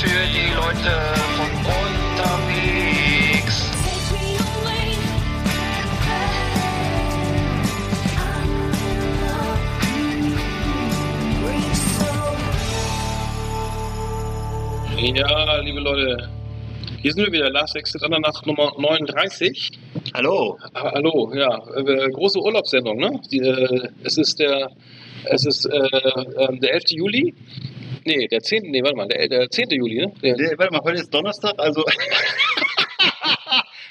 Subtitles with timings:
[0.00, 0.92] für die Leute
[1.36, 1.50] von
[2.16, 3.56] unterwegs.
[15.14, 16.30] Ja, liebe Leute,
[17.02, 19.70] hier sind wir wieder, Last Exit Andernach Nummer 39.
[20.14, 20.56] Hallo.
[20.72, 23.20] Ah, hallo, ja, äh, große Urlaubssendung, ne?
[23.30, 24.70] Die, äh, es ist der,
[25.24, 25.88] es ist äh,
[26.38, 26.84] ähm, der 11.
[26.92, 27.34] Juli.
[28.04, 28.62] Nee, der 10.
[28.70, 29.70] Nee, warte mal, der, der 10.
[29.70, 30.12] Juli, ne?
[30.22, 31.84] Der, Nee, warte mal, heute ist Donnerstag, also.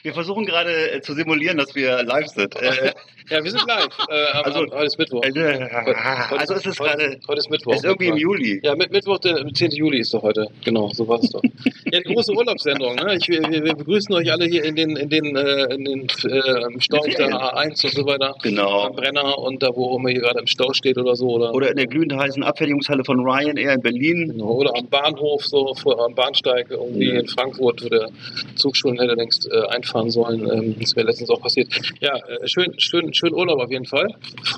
[0.04, 2.56] wir versuchen gerade äh, zu simulieren, dass wir live sind.
[2.62, 2.94] Äh,
[3.30, 3.88] ja, wir sind live.
[4.10, 5.24] Äh, Also- heute ist Mittwoch.
[5.24, 7.20] äh, Heute- also es ist heute, gerade.
[7.28, 7.74] Heute ist Mittwoch.
[7.76, 8.60] Ist irgendwie im Juli.
[8.64, 9.72] Ja, mit Mittwoch, der 10.
[9.72, 10.48] Juli ist doch heute.
[10.64, 11.42] Genau, so war es doch.
[11.92, 12.96] Ja, die große Urlaubssendung.
[12.98, 13.16] Ne?
[13.20, 16.64] Ich, wir, wir begrüßen euch alle hier in den, in den, äh, in den äh,
[16.72, 18.36] im Stau der A1 und so weiter.
[18.44, 18.82] Genau.
[18.84, 21.28] Am Brenner und da, wo immer hier gerade im Stau steht oder so.
[21.30, 24.28] Oder, Oder in der glühend heißen Abfertigungshalle von Ryanair in Berlin.
[24.34, 27.22] Genau, oder am Bahnhof, so vor, am Bahnsteig irgendwie Ja.
[27.22, 28.10] in Frankfurt, wo der
[28.56, 29.60] Zug schon hätte längst äh,
[29.90, 30.50] einfahren sollen.
[30.52, 31.68] Ähm, das wäre letztens auch passiert.
[32.00, 34.08] Ja, äh, schön, schön, schön Urlaub auf jeden Fall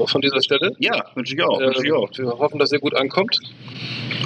[0.05, 0.71] von dieser Stelle.
[0.79, 1.59] Ja, wünsche ich auch.
[1.59, 2.09] Wünsche ich Ähm, auch.
[2.17, 3.37] wir hoffen, dass ihr gut ankommt.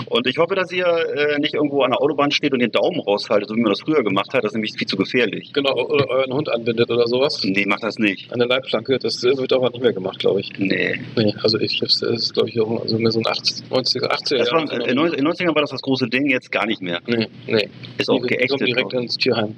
[0.08, 3.00] Und ich hoffe, dass ihr äh, nicht irgendwo an der Autobahn steht und den Daumen
[3.00, 4.44] raushaltet, so wie man das früher gemacht hat.
[4.44, 5.52] Das ist nämlich viel zu gefährlich.
[5.53, 7.42] Genau, oder euren Hund anbindet oder sowas.
[7.44, 8.31] Nee, macht das nicht.
[8.31, 10.52] An der Leitplanke, das äh, wird aber nicht mehr gemacht, glaube ich.
[10.58, 10.99] Nee.
[11.15, 14.38] Nee, also ich das ist, glaube ich, auch also mehr so ein 80, 90er, 80er.
[14.38, 16.99] Das war, in den 90ern war das das große Ding, jetzt gar nicht mehr.
[17.08, 17.70] Nee, nee.
[17.98, 18.49] Ist auch geächtet.
[18.52, 19.55] kommen direkt ins Tierheim.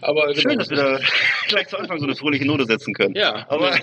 [0.00, 0.98] Aber Schön, dass wir da
[1.48, 3.14] gleich zu Anfang so eine fröhliche Note setzen können.
[3.14, 3.70] Ja, Aber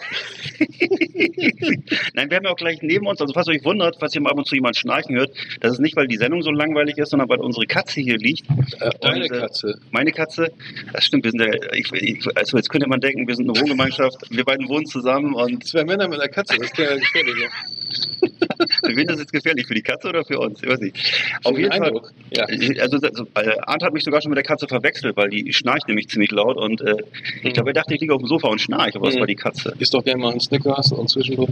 [2.14, 4.22] Nein, wir haben ja auch gleich neben uns, also falls ihr euch wundert, falls ihr
[4.22, 6.98] mal ab und zu jemand schnarchen hört, das ist nicht, weil die Sendung so langweilig
[6.98, 8.48] ist, sondern weil unsere Katze hier liegt.
[8.80, 9.80] Äh, deine äh, Katze.
[9.92, 10.52] Meine Katze,
[10.94, 13.60] das stimmt, wir sind ja, ich, ich, also jetzt könnte man denken, wir sind eine
[13.60, 17.36] Wohngemeinschaft, wir beiden wohnen zusammen und Zwei Männer mit einer Katze, das ist ja gefährlich.
[18.86, 19.68] für wen ist das jetzt gefährlich?
[19.68, 20.62] Für die Katze oder für uns?
[20.62, 20.96] Ich weiß nicht.
[21.44, 22.02] Auf den jeden Fall.
[22.36, 22.46] Ja.
[22.81, 25.88] Also, also äh, Arndt hat mich sogar schon mit der Katze verwechselt, weil die schnarcht
[25.88, 26.97] nämlich ziemlich laut und äh,
[27.44, 29.19] ich glaube, er dachte, ich liege auf dem Sofa und schnarche, aber das Mhm.
[29.22, 29.74] war die Katze.
[29.80, 31.50] Isst doch gerne mal einen Snickers und zwischendurch.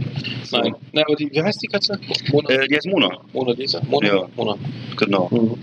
[0.52, 0.74] Nein.
[0.92, 1.98] Na, aber die, wie heißt die Katze?
[2.32, 2.48] Mona.
[2.50, 3.80] Äh, die heißt Mona, Mona Lisa.
[3.88, 4.06] Mona.
[4.06, 4.28] Ja.
[4.36, 4.56] Mona.
[4.96, 5.28] genau.
[5.30, 5.54] Mhm.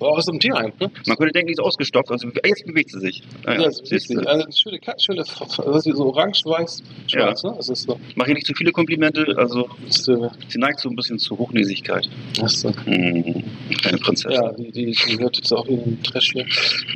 [0.00, 0.90] Oh, aus dem Tierheim, ne?
[1.06, 3.22] Man könnte denken, die ist ausgestopft, also jetzt bewegt sie sich.
[3.46, 4.14] Ja, das ist siehst du.
[4.14, 4.28] richtig.
[4.28, 5.24] Also, eine schöne Katze, schöne,
[5.66, 7.54] was ist so orange, weiß, schwarz, ne?
[7.56, 7.98] Das ist so.
[8.08, 11.18] Ich mache nicht zu viele Komplimente, also Das ist, äh, sie neigt so ein bisschen
[11.18, 12.08] zu Hochnäsigkeit.
[12.40, 13.42] das ist, äh, Hm,
[13.80, 14.32] kleine Prinzessin.
[14.32, 16.46] Ja, die, die, die hört jetzt auch in den Trash hier.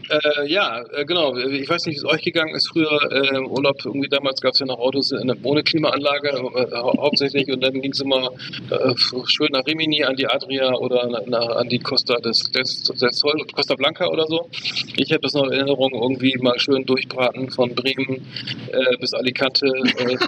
[0.08, 1.36] Äh, ja, äh, genau.
[1.36, 2.68] Ich weiß nicht, wie es euch gegangen ist.
[2.68, 6.76] Früher äh, im Urlaub, irgendwie damals gab es ja noch Autos in, ohne Klimaanlage äh,
[6.76, 8.30] hau hauptsächlich und dann ging es immer
[8.70, 8.94] äh,
[9.26, 13.18] schön nach Rimini an die Adria oder na, na, an die Costa des, des, des
[13.18, 14.48] Sol, Costa Blanca oder so.
[14.96, 18.26] Ich habe das noch in Erinnerung, irgendwie mal schön durchbraten von Bremen
[18.72, 19.66] äh, bis Alicante.
[19.66, 20.16] Äh,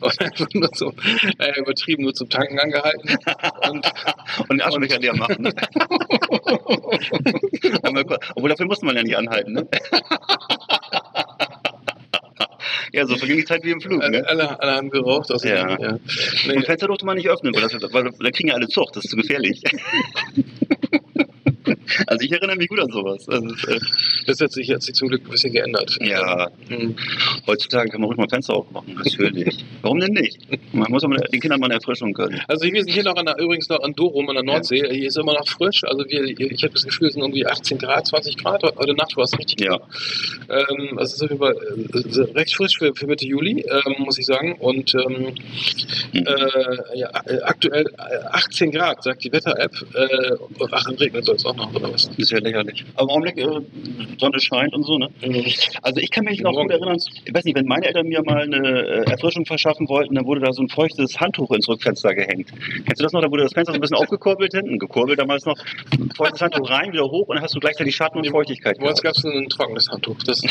[0.00, 0.92] und einfach nur so
[1.38, 3.16] äh, übertrieben nur zum Tanken angehalten.
[3.68, 3.86] Und
[4.48, 5.42] Und Aschenbecher leer machen.
[5.42, 5.52] Ne?
[8.34, 9.52] Obwohl, dafür musste man ja nicht anhalten.
[9.52, 9.68] Ne?
[12.92, 14.02] ja, so verging die Zeit wie im Flug.
[14.02, 14.26] Alle, Ne?
[14.28, 15.30] alle, alle haben geraucht.
[15.30, 15.78] Also Ja.
[15.78, 15.98] ja.
[16.46, 18.96] Nee, Und Fenster durfte man nicht öffnen, weil, das, weil da kriegen ja alle Zucht,
[18.96, 19.62] das ist zu gefährlich.
[22.06, 23.26] also ich erinnere mich gut an sowas.
[23.28, 23.78] Äh,
[24.26, 25.96] das hat sich, hat sich zum Glück ein bisschen geändert.
[26.00, 26.94] ja, Hm.
[27.46, 29.64] heutzutage kann man ruhig mal Fenster aufmachen, natürlich.
[29.82, 30.38] Warum denn nicht?
[30.72, 32.40] Man muss aber den Kindern mal eine Erfrischung gönnen.
[32.48, 34.82] Also wir sind hier noch an der, übrigens noch an Dorum an der Nordsee.
[34.90, 35.84] Hier ist immer noch frisch.
[35.84, 38.62] Also wir, ich habe das Gefühl, es sind irgendwie 18 Grad, 20 Grad.
[38.62, 39.60] Heute Nacht war es richtig.
[39.64, 39.78] Ja.
[40.50, 44.18] Ähm, es ist auf jeden Fall äh, recht frisch für, für Mitte Juli, ähm, muss
[44.18, 44.54] ich sagen.
[44.58, 45.34] Und ähm,
[46.12, 46.24] Mhm.
[46.26, 49.72] äh, ja, äh, aktuell äh, 18 Grad, sagt die Wetter-App.
[49.94, 51.72] Äh, und ach, regnet soll es auch noch?
[51.80, 52.84] Das ist ja lächerlich.
[52.94, 53.60] Aber im Augenblick, äh,
[54.18, 55.08] Sonne scheint und so, ne?
[55.82, 58.42] Also ich kann mich noch gut erinnern, ich weiß nicht, wenn meine Eltern mir mal
[58.42, 62.50] eine äh, Erfrischung verschaffen wollten, dann wurde da so ein feuchtes Handtuch ins Rückfenster gehängt.
[62.86, 63.20] Kennst du das noch?
[63.20, 65.58] Da wurde das Fenster so ein bisschen aufgekurbelt hinten, gekurbelt damals noch.
[66.16, 68.78] Feuchtes Handtuch rein, wieder hoch und dann hast du gleichzeitig Schatten und Feuchtigkeit.
[68.78, 70.16] Bei uns gab es ein trockenes Handtuch.
[70.24, 70.42] Das,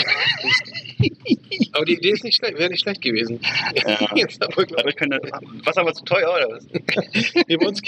[1.74, 3.40] aber die Idee ist nicht schlecht, wäre nicht schlecht gewesen.
[3.76, 3.98] Ja.
[4.16, 5.20] Jetzt aber, Dadurch keine,
[5.64, 6.68] was aber zu teuer oder was?
[7.14, 7.82] ich, nee, bei uns,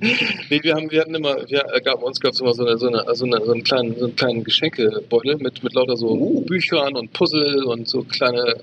[0.00, 2.78] Nee, wir haben, wir hatten immer, wir äh, gab, uns gab es immer so, eine,
[2.78, 6.08] so, eine, so, eine, so einen kleinen, so einen kleinen Geschenkebeutel mit, mit lauter so
[6.10, 6.40] Uh.
[6.42, 8.56] Büchern und Puzzle und so kleine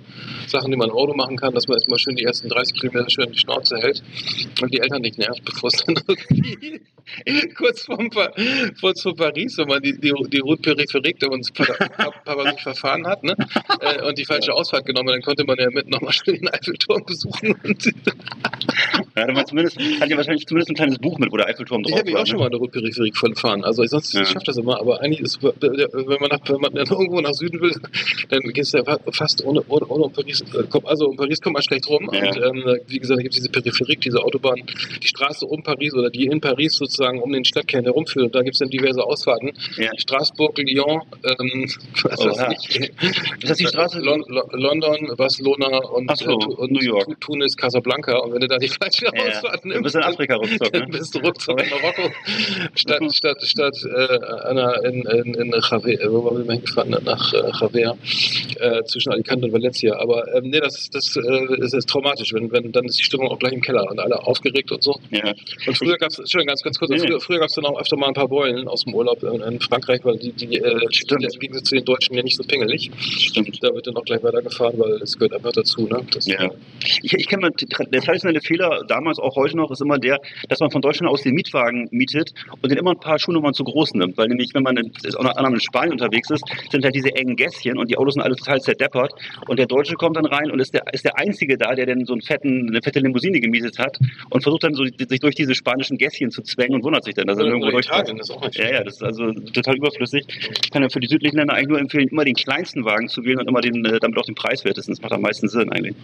[0.47, 3.09] Sachen, die man im Auto machen kann, dass man erstmal schön die ersten 30 Kilometer
[3.09, 4.03] schön die Schnauze hält
[4.61, 6.81] und die Eltern nicht nervt, bevor es dann irgendwie
[7.57, 7.97] kurz vor,
[8.81, 13.23] kurz vor Paris, wenn man die, die, die Route Peripherik, da uns sich verfahren hat,
[13.23, 13.35] ne?
[13.79, 16.49] äh, und die falsche Ausfahrt genommen, hat, dann konnte man ja mit nochmal schön den
[16.49, 17.55] Eiffelturm besuchen
[19.15, 21.87] Ja, man zumindest, hat ja wahrscheinlich zumindest ein kleines Buch mit, wo der Eiffelturm Ich
[21.91, 22.41] drauf habe mich auch war, schon ne?
[22.43, 23.63] mal eine Route-Peripherik vollfahren.
[23.63, 24.21] Also sonst Ja.
[24.21, 25.51] ich schaffe das immer, aber eigentlich ist, wenn
[26.19, 27.75] man, nach, wenn man dann irgendwo nach Süden will,
[28.29, 30.41] dann gehst du ja fa- fast ohne, ohne, ohne um Paris.
[30.53, 32.09] äh, Also um Paris kommt man schlecht rum.
[32.11, 32.27] Ja.
[32.27, 34.61] Und ähm, wie gesagt, da gibt es diese Peripherik, diese Autobahn,
[35.01, 38.25] die Straße um Paris oder die in Paris sozusagen um den Stadtkern herumführt.
[38.27, 39.51] Und da gibt es dann diverse Ausfahrten.
[39.77, 39.89] Ja.
[39.97, 41.69] Straßburg, Lyon, ähm,
[42.03, 42.51] was Oh, ja.
[42.51, 43.99] Ist das die Straße?
[43.99, 47.05] Lon Lon London, Barcelona und, so, äh, und New York.
[47.05, 48.17] Tu- Tunis, Casablanca.
[48.19, 50.81] Und wenn du da die falsche Ja, Ausfahrt du nimmst, bist in Afrika ruckzuck, dann
[50.83, 50.87] ne?
[50.91, 52.11] bist du ruckzuck in Marokko.
[52.75, 56.89] Statt, statt, statt äh, einer in, in, in Javier, wo waren wir hingefahren?
[57.03, 57.97] Nach äh, Javier,
[58.59, 59.95] äh, zwischen Alicante und Valencia.
[59.99, 62.33] Aber ähm, nee, das, das, äh, das ist traumatisch.
[62.33, 64.99] Wenn, wenn, dann ist die Stimmung auch gleich im Keller und alle aufgeregt und so.
[65.11, 65.33] Ja.
[65.67, 67.07] Und früher gab es, Entschuldigung, ganz, ganz kurz, Nee, nee.
[67.07, 69.41] früher, früher gab es dann auch öfter mal ein paar Beulen aus dem Urlaub in,
[69.41, 71.23] in Frankreich, weil die, die äh, Stimmt.
[71.23, 72.91] im Gegensatz zu den Deutschen ja nicht so pingelig.
[72.97, 73.57] Stimmt.
[73.61, 75.87] Da wird dann auch gleich weitergefahren, weil es gehört einfach dazu.
[75.87, 76.05] Ne?
[76.11, 76.49] Das, Ja.
[77.01, 80.71] Ich, ich kenne der traditionelle Fehler, damals auch heute noch, ist immer der, dass man
[80.71, 84.17] von Deutschland aus den Mietwagen mietet und den immer ein paar Schuhnummern zu groß nimmt.
[84.17, 87.35] Weil nämlich, wenn man in, unter anderem in Spanien unterwegs ist, sind halt diese engen
[87.35, 89.13] Gässchen und die Autos sind alle total zerdeppert.
[89.47, 92.05] Und der Deutsche kommt dann rein und ist der, ist der Einzige da, der denn
[92.05, 93.97] so einen fetten, eine fette Limousine gemietet hat
[94.29, 97.27] und versucht dann so, sich durch diese spanischen Gässchen zu zwängen und wundert sich dann,
[97.27, 97.85] dass er irgendwo durch.
[97.87, 100.25] Italien, das ist auch nicht Ja, ja, das ist also total überflüssig.
[100.63, 103.23] Ich kann ja für die südlichen Länder eigentlich nur empfehlen, immer den kleinsten Wagen zu
[103.23, 104.93] wählen und immer den, äh, damit auch den preiswertesten.
[104.93, 105.95] Das macht am meisten Sinn eigentlich.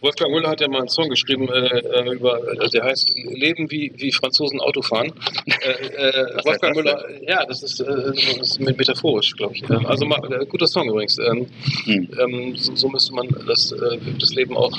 [0.00, 3.70] Wolfgang Müller hat ja mal einen Song geschrieben äh, äh, über, äh, der heißt Leben
[3.70, 5.12] wie, wie Franzosen Auto fahren.
[5.46, 9.62] Äh, äh, Wolfgang Müller, ja, das ist, das ist met- metaphorisch, glaube ich.
[9.68, 11.18] Ähm, also mal, guter Song übrigens.
[11.18, 11.46] Ähm,
[11.84, 12.08] Hm.
[12.20, 13.74] ähm, so, so müsste man das,
[14.18, 14.70] das Leben auch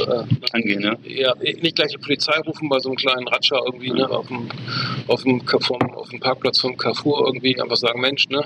[0.52, 0.96] Angehen, ja.
[1.06, 4.48] ja, nicht gleich die Polizei rufen bei so einem kleinen Ratscher irgendwie, ne, auf dem,
[5.07, 8.44] auf dem, vom, auf dem Parkplatz vom Carrefour irgendwie einfach sagen, Mensch, ne,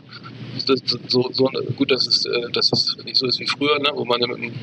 [0.68, 3.78] das, das, so, so, gut, dass es, äh, dass es nicht so ist wie früher,
[3.80, 4.54] ne, wo man mit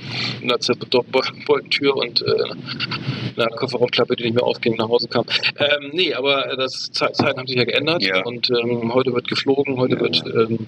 [0.43, 5.25] einer zerbeulten Tür und äh, einer Kofferraumklappe, die nicht mehr aufging, nach Hause kam.
[5.59, 8.23] Ähm, nee, aber das Ze- Zeiten haben sich ja geändert Ja.
[8.25, 10.67] und ähm, heute wird geflogen, heute wird ähm,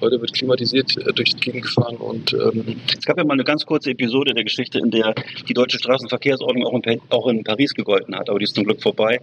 [0.00, 3.44] heute wird klimatisiert äh, durch die Gegend gefahren und ähm, Es gab ja mal eine
[3.44, 5.14] ganz kurze Episode der Geschichte, in der
[5.48, 8.82] die deutsche Straßenverkehrsordnung auch in, auch in Paris gegolten hat, aber die ist zum Glück
[8.82, 9.20] vorbei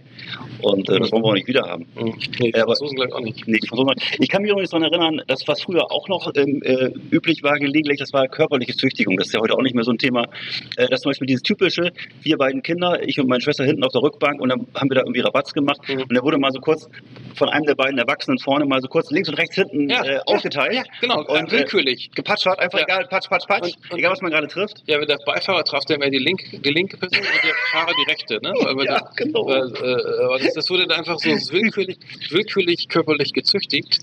[0.61, 1.85] und äh, das wollen wir auch nicht wieder haben.
[1.95, 3.47] nee, die Ja, aber- Franzosen gleich auch nicht.
[3.47, 6.61] Nee, die Franzosen- ich kann mich übrigens daran erinnern, dass was früher auch noch ähm,
[6.63, 9.17] äh, üblich war, gelegentlich, das war körperliche Züchtigung.
[9.17, 10.25] Das ist ja heute auch nicht mehr so ein Thema.
[10.77, 11.91] Äh, das zum Beispiel dieses typische,
[12.21, 14.95] wir beiden Kinder, ich und meine Schwester hinten auf der Rückbank und dann haben wir
[14.95, 16.01] da irgendwie Rabatz gemacht Mhm.
[16.01, 16.89] und der wurde mal so kurz
[17.35, 20.73] von einem der beiden Erwachsenen vorne mal so kurz links und rechts hinten äh, aufgeteilt.
[20.73, 22.09] Ja, genau, Und, und willkürlich.
[22.15, 22.85] Gepatschert, einfach Ja.
[22.85, 24.83] egal, patsch, patsch, patsch, Und- und- egal was man gerade trifft.
[24.87, 27.91] Ja, wenn der Beifahrer traf, der mehr die linke, die linke Person und der Fahrer
[27.97, 28.53] die rechte, ne?
[28.59, 29.49] Ja, der, genau.
[29.49, 31.97] Äh, aber das, das wurde dann einfach so willkürlich,
[32.29, 33.99] willkürlich körperlich gezüchtigt,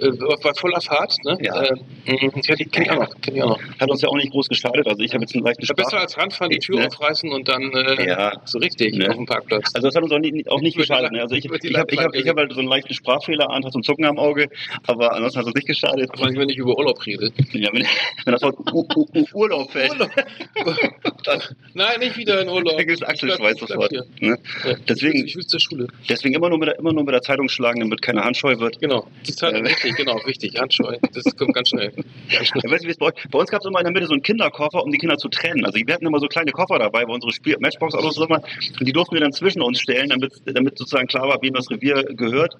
[0.00, 0.10] äh,
[0.42, 1.36] bei voller Fahrt, ne?
[1.40, 1.62] Ja.
[1.62, 1.74] Äh,
[2.06, 3.60] mh, kenn ich, kenn ich auch noch, kenn ich auch noch.
[3.80, 4.86] Hat uns ja auch nicht groß geschadet.
[4.86, 6.02] Also ich habe jetzt einen leichten Ja, besser Spaß.
[6.02, 6.86] als ranfahren, die Tür Ne?
[6.86, 8.32] aufreißen und dann äh, Ja.
[8.44, 9.08] so richtig Ne?
[9.08, 9.70] auf dem Parkplatz.
[9.74, 11.10] Also das hat uns auch nicht, auch nicht geschadet.
[11.10, 11.22] die Ne?
[11.22, 14.04] Also ich, die ich habe hab, hab halt so einen leichten Sprachfehler, Antrag zum Zucken
[14.04, 14.48] am Auge,
[14.86, 16.10] aber ansonsten hat es uns nicht geschadet.
[16.16, 17.30] Vor allem, wenn ich über Urlaub rede.
[17.52, 17.82] Ja, wenn,
[18.24, 20.10] wenn das Wort U U U Urlaub fällt, Urlaub.
[21.74, 22.76] Nein, nicht wieder in Urlaub.
[22.78, 23.92] kriegst du Achselschweiß Ich bleib- sofort.
[24.20, 24.38] Ne?
[24.64, 24.74] Ja.
[24.88, 25.86] Deswegen- Ich will zur Schule.
[26.08, 28.80] Deswegen immer nur, mit der, immer nur mit der Zeitung schlagen, damit keine Handscheu wird.
[28.80, 29.06] Genau.
[29.26, 29.60] Die Zeit Ja.
[29.60, 30.58] richtig, genau, wichtig.
[30.58, 30.96] Handscheu.
[31.14, 31.92] Das kommt ganz schnell.
[32.30, 32.62] Ganz schnell.
[32.64, 34.12] Ja, weißt du, wie es bei, bei uns gab es immer in der Mitte so
[34.12, 35.64] einen Kinderkoffer, um die Kinder zu trennen.
[35.64, 38.16] Also wir hatten immer so kleine Koffer dabei, bei unsere Spiel Matchbox-Autos
[38.80, 42.02] die durften wir dann zwischen uns stellen, damit, damit sozusagen klar war, wem das Revier
[42.04, 42.56] gehört.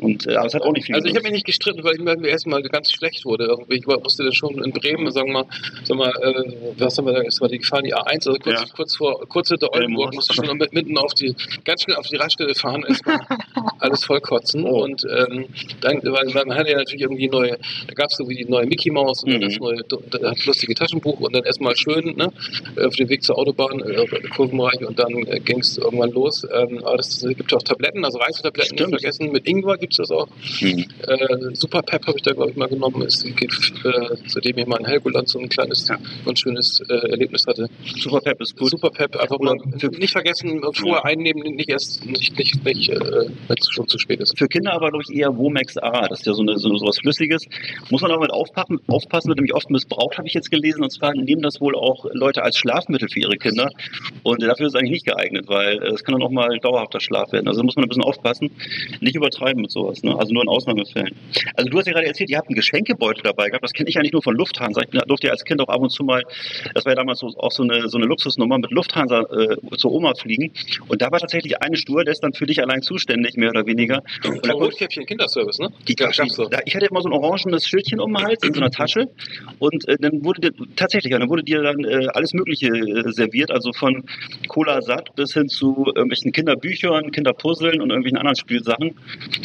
[0.00, 1.94] Und äh, aber es hat auch nicht viel Also ich habe mich nicht gestritten, weil
[1.94, 3.56] ich mir erstmal ganz schlecht wurde.
[3.68, 5.46] Ich musste dann schon in Bremen, sagen wir mal,
[5.84, 8.60] sag mal äh, was haben wir da, es war die Gefahr, die A1, also kurz,
[8.60, 8.66] Ja.
[8.74, 12.16] kurz vor, kurz hinter Oldenburg, musste schon mit, mitten auf die, ganz schnell auf die
[12.16, 13.40] Raststelle fahren, erstmal
[13.78, 14.64] alles vollkotzen.
[14.64, 14.82] Oh.
[14.84, 15.46] Und ähm,
[15.80, 18.66] dann, weil, weil man hatte ja natürlich irgendwie neue, da gab es irgendwie die neue
[18.66, 19.44] Mickey Maus und dann Mhm.
[19.44, 19.76] das neue,
[20.20, 22.32] das lustige Taschenbuch und dann erstmal schön, ne,
[22.84, 26.46] auf dem Weg zur Autobahn, äh, den Kurvenbereich und dann äh, ging es irgendwann los.
[26.52, 29.00] Ähm, aber das, es gibt auch Tabletten, also Reisetabletten, nicht Stimmt.
[29.00, 30.28] vergessen, mit Ingwer gibt es das auch.
[30.58, 30.84] Hm.
[31.06, 33.02] Äh, Super Pep habe ich da, glaube ich, mal genommen.
[33.02, 33.52] Es geht,
[33.84, 35.98] äh, seitdem ich mal in Helgoland so ein kleines Ja.
[36.24, 37.68] und schönes äh, Erlebnis hatte.
[37.98, 38.70] Super Pep ist gut.
[38.70, 39.56] Super Pep, einfach mal
[39.98, 44.20] nicht vergessen, vorher einnehmen, nicht erst, nicht, nicht, nicht äh, wenn es schon zu spät
[44.20, 44.38] ist.
[44.38, 46.08] Für Kinder aber, glaube ich, eher Womex A.
[46.08, 47.46] Das ist ja so, eine, so was Flüssiges.
[47.90, 50.82] Muss man aber mit aufpassen, aufpassen, wird nämlich oft missbraucht, habe ich jetzt gelesen.
[50.82, 53.70] Und zwar nehmen das wohl auch Leute als Schlafmittel für ihre Kinder.
[54.22, 57.00] Und dafür ist es eigentlich nicht geeignet, weil äh, es kann dann auch mal dauerhafter
[57.00, 57.48] Schlaf werden.
[57.48, 58.50] Also muss man ein bisschen aufpassen.
[59.00, 60.16] Nicht übertreiben mit sowas, ne?
[60.18, 61.14] Also nur in Ausnahmefällen.
[61.54, 63.64] Also du hast ja gerade erzählt, ihr habt einen Geschenkebeutel dabei gehabt.
[63.64, 64.82] Das kenne ich eigentlich nur von Lufthansa.
[64.82, 66.22] Ich durfte ja als Kind auch ab und zu mal,
[66.74, 69.92] das war ja damals so, auch so eine, so eine Luxusnummer, mit Lufthansa äh, zur
[69.92, 70.52] Oma fliegen.
[70.88, 74.02] Und da war tatsächlich eine Stewardess dann für dich allein zuständig, mehr oder weniger.
[74.24, 75.70] Und da Rotkäppchen Kinderservice, ne?
[75.88, 75.96] die
[76.28, 76.48] so.
[76.48, 79.08] da, ich hatte immer so ein orangenes Schildchen um den Hals in so einer Tasche
[79.58, 83.50] und äh, dann wurde dir tatsächlich, dann wurde dir dann äh, alles Mögliche äh, serviert,
[83.50, 84.04] also von
[84.48, 88.96] Cola satt bis hin zu irgendwelchen Kinderbüchern, Kinderpuzzeln und irgendwelchen anderen Spielsachen.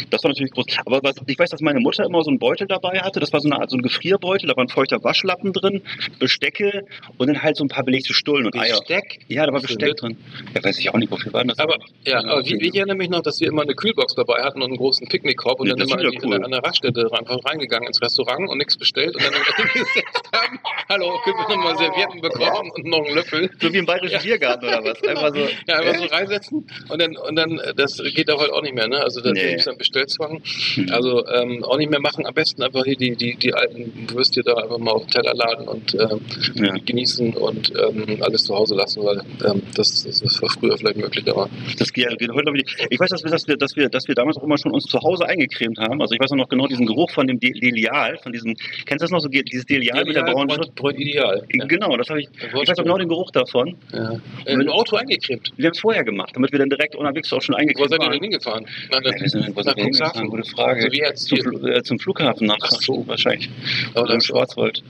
[0.10, 0.66] Das war natürlich groß.
[0.86, 3.20] Aber was, ich weiß, dass meine Mutter immer so einen Beutel dabei hatte.
[3.20, 5.82] Das war so eine Art so ein Gefrierbeutel, da war ein feuchter Waschlappen drin,
[6.20, 6.86] Bestecke
[7.18, 8.80] und dann halt so ein paar belegte Stullen und Eier.
[8.80, 9.20] Besteck?
[9.28, 10.18] Ja, da war Besteck drin.
[10.54, 11.60] Ja, weiß ich auch nicht, wofür war das?
[11.60, 14.62] Aber, ja, aber wie, ich erinnere mich noch, dass wir immer eine Kühlbox dabei hatten
[14.62, 16.44] und einen großen Picknickkorb und Ja, dann das immer an, ja die, cool.
[16.44, 20.60] an der Raststätte einfach reingegangen ins Restaurant und nichts bestellt und dann immer hingesetzt haben.
[20.90, 23.50] Hallo, können wir nochmal Servietten bekommen und noch einen Löffel?
[23.60, 25.04] so wie im bayerischen Biergarten oder was?
[25.04, 25.48] Einfach so.
[25.68, 28.76] Ja, einfach so reinsetzen und dann, und dann, äh, das geht auch halt auch nicht
[28.76, 29.00] mehr, ne?
[29.02, 29.42] Also da Nee.
[29.48, 30.42] gibt es dann Bestellzwang.
[30.76, 30.90] Hm.
[30.92, 32.26] Also ähm, auch nicht mehr machen.
[32.26, 35.34] Am besten einfach hier die, die, die alten Würstchen da einfach mal auf den Teller
[35.34, 36.22] laden und ähm,
[36.56, 36.74] Ja.
[36.86, 41.26] genießen und ähm, alles zu Hause lassen, weil ähm, das, das war früher vielleicht möglich,
[41.30, 42.70] aber Das geht, geht heute noch nicht.
[42.90, 44.86] Ich weiß, dass wir, dass wir, dass wir, dass wir damals auch immer schon uns
[44.86, 46.02] zu Hause eingecremt haben.
[46.02, 48.56] Also ich weiß noch genau diesen Geruch von dem De- Delial, von diesem,
[48.86, 50.76] kennst du das noch so, dieses Delial mit der braunen Schrift?
[50.76, 51.44] Brot ideal.
[51.54, 51.66] Ja.
[51.66, 52.28] Genau, das habe ich.
[52.40, 53.76] Das Ich weiß genau den Geruch davon.
[53.94, 54.14] Ja.
[54.46, 55.52] Äh, Im Auto eingecremt.
[55.58, 58.04] Wir haben es vorher gemacht, damit wir dann direkt unterwegs auch schon Wo eingecremt seid
[58.04, 58.66] ihr denn hingefahren?
[58.92, 59.76] Na, Ja, wir sind, wo nach?
[59.76, 60.28] Cuxhaven.
[60.30, 60.82] Gute Frage.
[60.84, 63.08] So wie jetzt zum, äh, zum Flughafen nach Ach so.
[63.08, 63.50] wahrscheinlich.
[63.96, 64.84] Oder im Schwarzwald.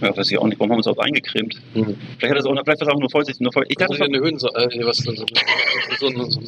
[0.00, 0.58] Ja, weiß ich auch nicht.
[0.58, 1.56] Warum haben wir uns überhaupt eingecremt?
[1.74, 1.96] Mhm.
[2.18, 3.40] Vielleicht hat das auch, vielleicht war es auch nur Vorsicht.
[3.40, 3.72] Nur Vorsicht.
[3.72, 5.24] Ich dachte, Ich es war, eine Höhen, äh, was, so, so,
[5.98, 6.40] so, so,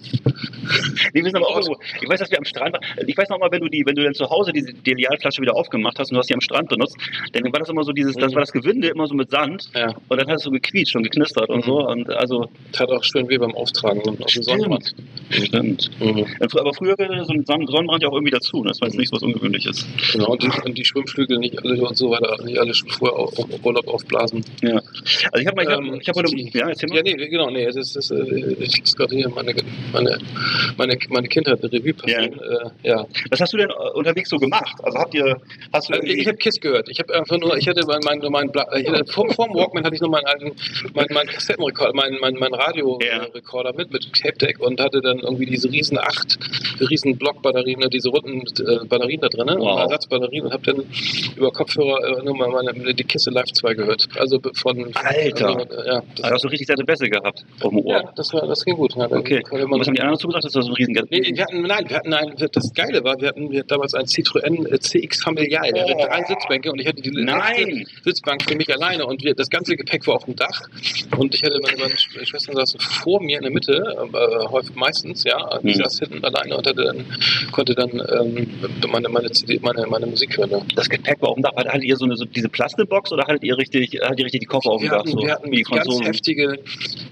[1.14, 1.78] Nee, wir sind aber auch irgendwo.
[2.02, 2.82] Ich weiß, dass wir am Strand waren.
[3.06, 5.56] Ich weiß noch mal, wenn du die, wenn du dann zu Hause diese Delialflasche wieder
[5.56, 6.96] aufgemacht hast und du hast die am Strand benutzt,
[7.32, 9.94] dann war das immer so dieses, das war das Gewinde immer so mit Sand ja.
[10.08, 13.28] und dann hat es so gequietscht und geknistert und so und also Tat auch schön
[13.28, 14.94] weh beim Auftragen und auf dem Sonnenbrand.
[15.30, 15.90] stimmt.
[16.00, 16.26] Mhm.
[16.58, 18.62] Aber früher gehörte so ein Sonnen- Sonnenbrand ja auch irgendwie dazu.
[18.62, 18.68] ne?
[18.68, 19.86] Das war jetzt nichts was Ungewöhnliches.
[20.12, 23.18] Genau, und die, und die Schwimmflügel nicht alle und so weiter, nicht alle schon vorher
[23.18, 24.44] auf Urlaub aufblasen.
[24.62, 24.74] Ja.
[24.74, 26.96] Also ich habe mal, ich habe Ähm, ich hab heute, die- ja, erzähl mal.
[26.96, 29.54] Ja, nee, genau, nee, das ist, äh, ich muss gerade hier meine,
[29.92, 30.18] meine,
[30.76, 32.32] meine, meine Kindheit eine Revue passieren.
[32.40, 33.06] Äh, ja.
[33.30, 34.76] Was hast du denn äh, unterwegs so gemacht?
[34.82, 35.36] Also habt ihr,
[35.72, 36.88] hast du Also ich habe Kiss gehört.
[36.88, 38.50] Ich habe einfach nur, ich hatte mein, mein, mein
[39.06, 40.52] vor, vor dem Walkman hatte ich noch meinen alten,
[40.94, 42.58] meinen mein Kassettenrekorder, meinen mein, mein Ja.
[42.58, 46.38] Radiorekorder mit, mit Tape Deck und hatte dann irgendwie diese riesen acht,
[46.80, 49.80] riesen Blockbatterien, ne, diese runden äh, Batterien da drin, Wow.
[49.80, 50.84] Ersatzbatterien und habe dann
[51.36, 54.06] über Kopfhörer äh, nur mal meine, die Kisse Live 2 gehört.
[54.18, 55.48] Also von, Alter.
[55.48, 57.92] Also, ja, das, also hast du richtig sehr Bässe gehabt auf dem Ohr?
[57.94, 58.94] ja, das war, das ging gut.
[58.96, 59.42] Ja, Okay.
[59.50, 60.44] Und was haben die anderen dazu gesagt?
[60.44, 63.20] Das war so ein riesen Nee, wir hatten, nein, wir hatten ein, das Geile war,
[63.20, 66.06] wir hatten wir hatten damals ein Citroën äh, CX Familial, der hatte Oh.
[66.06, 67.86] drei Sitzbänke und ich hatte die Nein.
[68.04, 70.60] Sitzbank für mich alleine und wir, das ganze Gepäck war auf dem Dach
[71.16, 73.72] und ich hatte meine Sch- Schwestern saßen vor mir in der Mitte,
[74.12, 75.82] äh, häufig meistens, ja, ich Mhm.
[75.82, 77.04] saß hinten alleine und hatte dann,
[77.52, 78.48] konnte dann ähm,
[78.90, 80.62] meine, meine CD, meine, meine Musik hören.
[80.74, 81.52] Das Gepäck war auf dem Dach.
[81.56, 84.46] Hattet ihr so eine so diese Plastikbox oder hattet ihr richtig, hattet ihr richtig die
[84.46, 85.02] Koffer auf dem Dach?
[85.06, 86.58] so, wir hatten die ganz heftige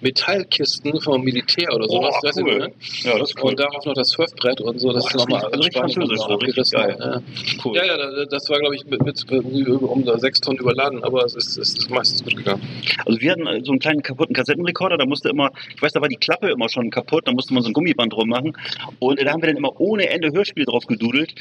[0.00, 2.14] Metallkisten vom Militär oder Oh, sowas.
[2.22, 2.58] weißt du, cool.
[2.58, 2.72] ne?
[3.02, 3.50] Ja, das ist cool.
[3.50, 5.40] Und darauf noch das Surfbrett und so, das Boah, ist nochmal
[5.72, 6.96] französisch, so richtig geil.
[6.98, 7.20] Ja.
[7.64, 7.76] cool.
[7.76, 11.34] Ja, ja, da- das war, glaube ich, mit, mit um sechs Tonnen überladen, aber es
[11.34, 12.62] ist, es ist meistens gut gegangen.
[13.04, 16.00] Also wir hatten äh, so einen kleinen kaputten Kassettenrekorder, da musste immer, ich weiß, da
[16.00, 18.56] war die Klappe immer schon kaputt, da musste man so ein Gummiband drum machen.
[19.00, 21.34] Und äh, da haben wir dann immer ohne Ende Hörspiel drauf gedudelt.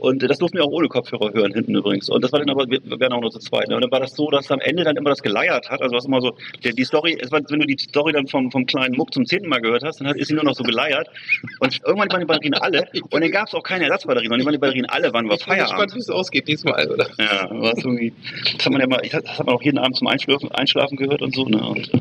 [0.00, 2.08] Und äh, das durften wir auch ohne Kopfhörer hören, hinten übrigens.
[2.08, 3.68] Und das war dann aber, wir wir waren auch nur zu zweit.
[3.68, 3.74] Ne?
[3.76, 5.82] Und dann war das so, dass am Ende dann immer das geleiert hat.
[5.82, 8.66] Also was immer so, der, die Story, war, wenn du die Story dann vom, vom
[8.66, 11.08] kleinen Muck zum zehnten Mal gehört hast, dann hat, ist sie nur noch so geleiert.
[11.60, 12.86] Und irgendwann waren die Batterien alle.
[13.10, 15.36] Und dann gab es auch keine Ersatzbatterien, sondern die waren die Batterien alle, wann war
[15.36, 15.94] Ich bin gespannt, Feierabend.
[15.94, 17.08] wie es ausgeht diesmal, oder?
[17.18, 18.12] Ja, war irgendwie,
[18.56, 21.22] das hat man ja mal, das hat man auch jeden Abend zum Einschlafen, Einschlafen gehört
[21.22, 21.62] und so, ne?
[21.62, 21.98] Und, äh,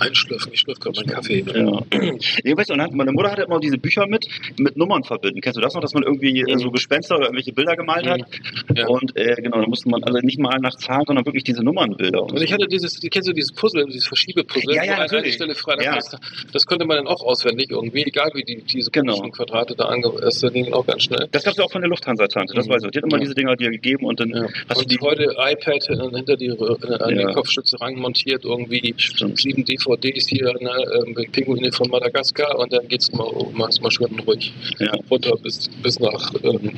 [0.00, 1.44] Einschlürfen, ich schlürfe gerade meinen Kaffee.
[1.46, 2.64] ja.
[2.66, 4.26] du, und meine Mutter hatte immer diese Bücher mit,
[4.58, 5.40] mit Nummern verbinden.
[5.40, 8.20] Kennst du das noch, dass man irgendwie äh, so Gespenster oder irgendwelche Bilder gemalt hat?
[8.20, 8.76] Mhm.
[8.76, 8.86] Ja.
[8.88, 12.22] Und äh, genau, da musste man also nicht mal nach Zahlen, sondern wirklich diese Nummernbilder.
[12.22, 12.54] Und Und ich so.
[12.54, 15.32] hatte dieses, kennst du dieses Puzzle, dieses Verschiebepuzzle, Ja, ja, wo eine-.
[15.32, 15.94] Stelle frei Ja.
[15.96, 16.16] das,
[16.52, 19.20] das konnte man dann auch auswendig irgendwie, egal wie die, diese Genau.
[19.30, 20.10] Quadrate da ange...
[20.20, 21.28] Das ging auch ganz schnell.
[21.32, 22.70] das gab's ja auch von der Lufthansa-Tante, das Mhm.
[22.72, 22.90] weiß ich.
[22.92, 24.46] Die hat immer diese Dinger dir gegeben und dann Ja.
[24.68, 25.00] hast und du die.
[25.00, 29.38] heute iPad äh, hinter die, äh, an die Kopfstütze ranmontiert, irgendwie Stimmt.
[29.38, 30.70] sieben DVDs hier, ne,
[31.06, 34.92] ähm, Pinguine von Madagaskar und dann geht's mal, mal, mal schön ruhig Ja.
[35.10, 36.72] runter bis, bis nach, ähm,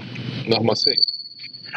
[0.47, 1.01] nach Marseille.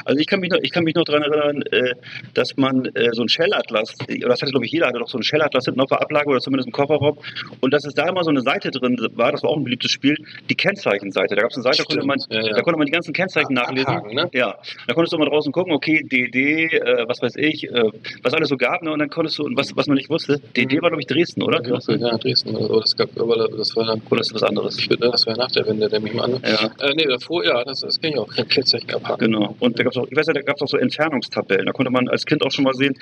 [0.06, 1.94] Also ich kann mich noch, ich kann mich noch daran erinnern, äh,
[2.34, 5.18] dass man äh, so ein Shellatlas, oder das hatte glaube ich jeder, hatte doch so
[5.18, 7.18] ein Shellatlas hinten auf der Ablage oder zumindest im Kofferraum.
[7.60, 9.92] Und dass es da immer so eine Seite drin war, das war auch ein beliebtes
[9.92, 10.16] Spiel,
[10.50, 11.36] die Kennzeichenseite.
[11.36, 12.54] Da gab es eine Seite, da konnte, man, ja, ja.
[12.56, 13.88] da konnte man die ganzen Kennzeichen Ab- nachlesen.
[13.88, 14.30] abhaken, ne?
[14.34, 14.58] Ja.
[14.88, 17.90] Da konntest du mal draußen gucken, okay, DD, äh, was weiß ich, äh,
[18.24, 18.92] was alles so gab, ne?
[18.92, 21.42] Und dann konntest du, und was, was man nicht wusste, DD war glaube ich Dresden,
[21.44, 21.62] oder?
[21.66, 22.56] Ja, so, ja, Dresden.
[22.56, 24.02] Aber das, gab, aber das war dann.
[24.10, 24.78] Oder ist das was anderes?
[25.00, 26.42] Das war nach der Wende, nehme ich mal an.
[26.44, 26.72] Ja.
[26.86, 28.30] Äh, nee, davor, ja, das, das kenne ich auch.
[28.50, 29.32] Kennzeichen abhaken.
[29.32, 29.56] Genau.
[29.60, 31.66] Und da gab's auch, ich weiß ja, da gab es auch so Entfernungstabellen.
[31.66, 32.94] Da konnte man als Kind auch schon mal sehen,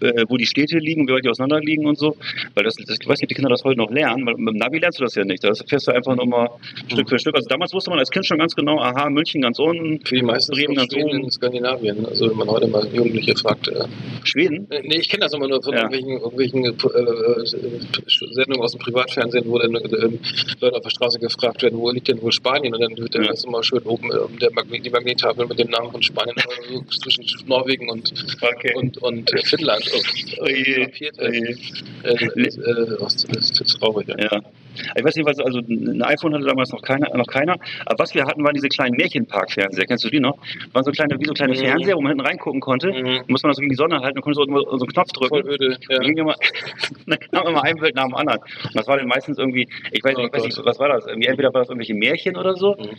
[0.00, 2.16] äh, wo die Städte liegen, wie weit die auseinander liegen und so.
[2.54, 4.54] Weil das, das ich weiß nicht, ob die Kinder das heute noch lernen, weil mit
[4.54, 5.42] dem Navi lernst du das ja nicht.
[5.44, 6.48] Da fährst du einfach nochmal
[6.88, 7.34] Stück für Stück.
[7.34, 10.22] Also damals wusste man als Kind schon ganz genau, aha, München ganz unten, Für die
[10.22, 11.24] meisten Bremen ganz oben.
[11.24, 12.06] in Skandinavien.
[12.06, 13.68] Also wenn man heute mal Jugendliche fragt.
[13.68, 13.84] Äh,
[14.24, 14.66] Schweden.
[14.70, 15.80] äh, nee, ich kenne das immer nur von Ja.
[15.90, 20.18] irgendwelchen, irgendwelchen äh, Sendungen aus dem Privatfernsehen, wo dann äh,
[20.60, 22.74] Leute auf der Straße gefragt werden, wo liegt denn wohl Spanien?
[22.74, 23.30] Und dann wird dann Ja.
[23.30, 26.25] das immer schön oben äh, der Magnet, die Magnettafel mit dem Namen von Spanien
[26.68, 28.74] so zwischen Norwegen und, Okay.
[28.74, 29.88] und, und äh, Finnland.
[30.40, 31.56] Oh je, Drapiert, oh je.
[33.00, 34.08] das ist das traurig.
[34.08, 34.16] Ja.
[34.32, 34.40] Ja.
[34.94, 37.56] Ich weiß nicht, was, also ein iPhone hatte damals noch keiner, noch keiner.
[37.86, 39.86] Aber was wir hatten, waren diese kleinen Märchenpark-Fernseher.
[39.86, 40.36] Kennst du die noch?
[40.74, 41.58] Waren so kleine, wie so kleine Mhm.
[41.60, 42.92] Fernseher, wo man hinten reingucken konnte.
[42.92, 43.20] Mhm.
[43.28, 45.28] Muss man das gegen die Sonne halten, dann konntest du so so einen Knopf drücken.
[45.28, 45.78] Voll öde.
[45.88, 45.96] Ja.
[45.98, 46.34] Dann immer,
[47.06, 48.40] dann kam immer ein Bild nach dem anderen.
[48.40, 50.88] Und das war dann meistens irgendwie, ich weiß, Oh nicht, ich weiß nicht, was war
[50.88, 51.06] das?
[51.06, 52.74] Irgendwie, entweder war das irgendwelche Märchen oder so.
[52.78, 52.90] Mhm.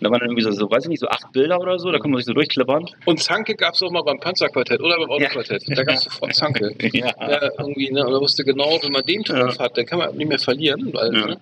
[0.00, 1.98] Da waren dann irgendwie so, so, weiß ich nicht, so acht Bilder oder so, da
[1.98, 2.69] konnte man sich so durchklippern.
[3.06, 5.62] Und Zanke gab es auch mal beim Panzerquartett oder beim Autoquartett.
[5.68, 6.74] Da gab es sofort Zanke.
[6.92, 7.06] Ja.
[7.20, 8.04] Ja, irgendwie, ne?
[8.04, 10.90] Und man wusste genau, wenn man den Trumpf hat, dann kann man nicht mehr verlieren,
[10.92, 11.26] weil Ja.
[11.26, 11.40] ne,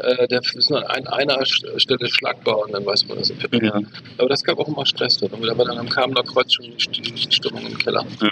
[0.00, 3.62] äh, der ist nur an einer St- Stelle schlagbar und dann weiß man, dass er
[3.62, 3.80] Ja.
[4.18, 5.30] Aber das gab auch immer Stress drin.
[5.32, 8.04] Und da war dann am Kamener Kreuz schon die, St- die Stimmung im Keller.
[8.22, 8.30] Ja.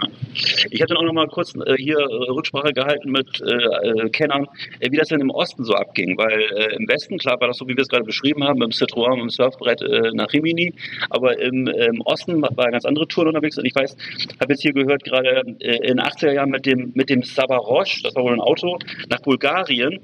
[0.71, 4.47] Ich hatte auch noch mal kurz äh, hier äh, Rücksprache gehalten mit äh, äh, Kennern,
[4.81, 6.17] wie das denn im Osten so abging.
[6.19, 6.41] Weil
[6.79, 9.11] im Westen, klar, war das so, wie wir es gerade beschrieben haben, mit dem Citroën,
[9.15, 9.83] mit dem Surfbrett
[10.15, 10.75] nach Rimini.
[11.11, 13.59] Aber im, im Osten war war ganz andere Touren unterwegs.
[13.59, 13.97] Und ich weiß,
[14.41, 18.03] habe jetzt hier gehört, gerade äh, in den 80er Jahren mit dem, mit dem Savarosh,
[18.03, 20.01] das war wohl ein Auto, nach Bulgarien.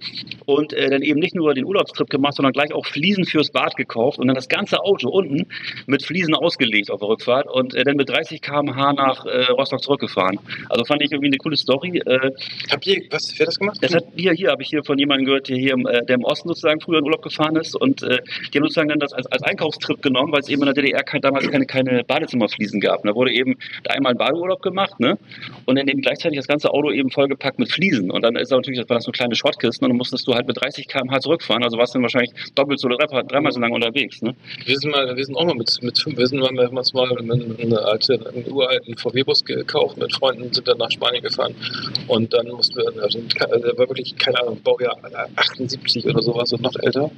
[0.47, 3.77] Und äh, dann eben nicht nur den Urlaubstrip gemacht, sondern gleich auch Fliesen fürs Bad
[3.77, 4.19] gekauft.
[4.19, 5.47] Und dann das ganze Auto unten
[5.87, 7.47] mit Fliesen ausgelegt auf der Rückfahrt.
[7.47, 10.39] Und äh, dann mit 30 km/h nach äh, Rostock zurückgefahren.
[10.69, 12.03] Also fand ich irgendwie eine coole Story.
[12.05, 12.31] Äh,
[12.71, 13.79] Habt ihr, was, wer das gemacht?
[13.81, 16.17] das hat hier, hier habe ich hier von jemandem gehört, der hier im, äh, der
[16.17, 19.27] im Osten sozusagen früher in Urlaub gefahren ist und die haben sozusagen dann das als,
[19.27, 23.01] als Einkaufstrip genommen, weil es eben in der DDR kein, damals keine, keine Badezimmerfliesen gab.
[23.01, 25.19] Und da wurde eben da einmal ein Badeurlaub gemacht, ne?
[25.67, 28.11] Und dann eben gleichzeitig das ganze Auto eben vollgepackt mit Fliesen.
[28.11, 30.47] Und dann ist da natürlich, das waren so kleine Schrottkisten und dann musstest du halt
[30.47, 31.63] mit 30 km/h zurückfahren.
[31.63, 34.35] Also warst du dann wahrscheinlich doppelt so oder dreimal, so lange unterwegs, ne?
[34.65, 37.11] Wir sind mal, wir sind auch mal mit, mit fünf, wir sind mal damals mal
[37.17, 41.55] eine, eine alte, einen uralten VW-Bus gekauft mit Freunden, sind dann nach Spanien gefahren
[42.09, 44.97] und dann mussten wir, also, der war wirklich, keine Ahnung, Baujahr
[45.37, 47.11] 78 oder sowas und noch älter,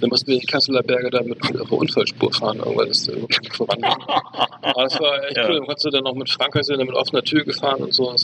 [0.00, 3.08] dann mussten wir in die Kasseler Berge da mit auf der Unfallspur fahren, irgendwann ist
[3.08, 3.84] wirklich nicht voranging.
[4.62, 5.48] Aber das war echt Ja.
[5.48, 7.94] cool, dann konntest du dann noch mit Frankreich sind dann mit offener Tür gefahren und
[7.94, 8.06] so.
[8.06, 8.16] War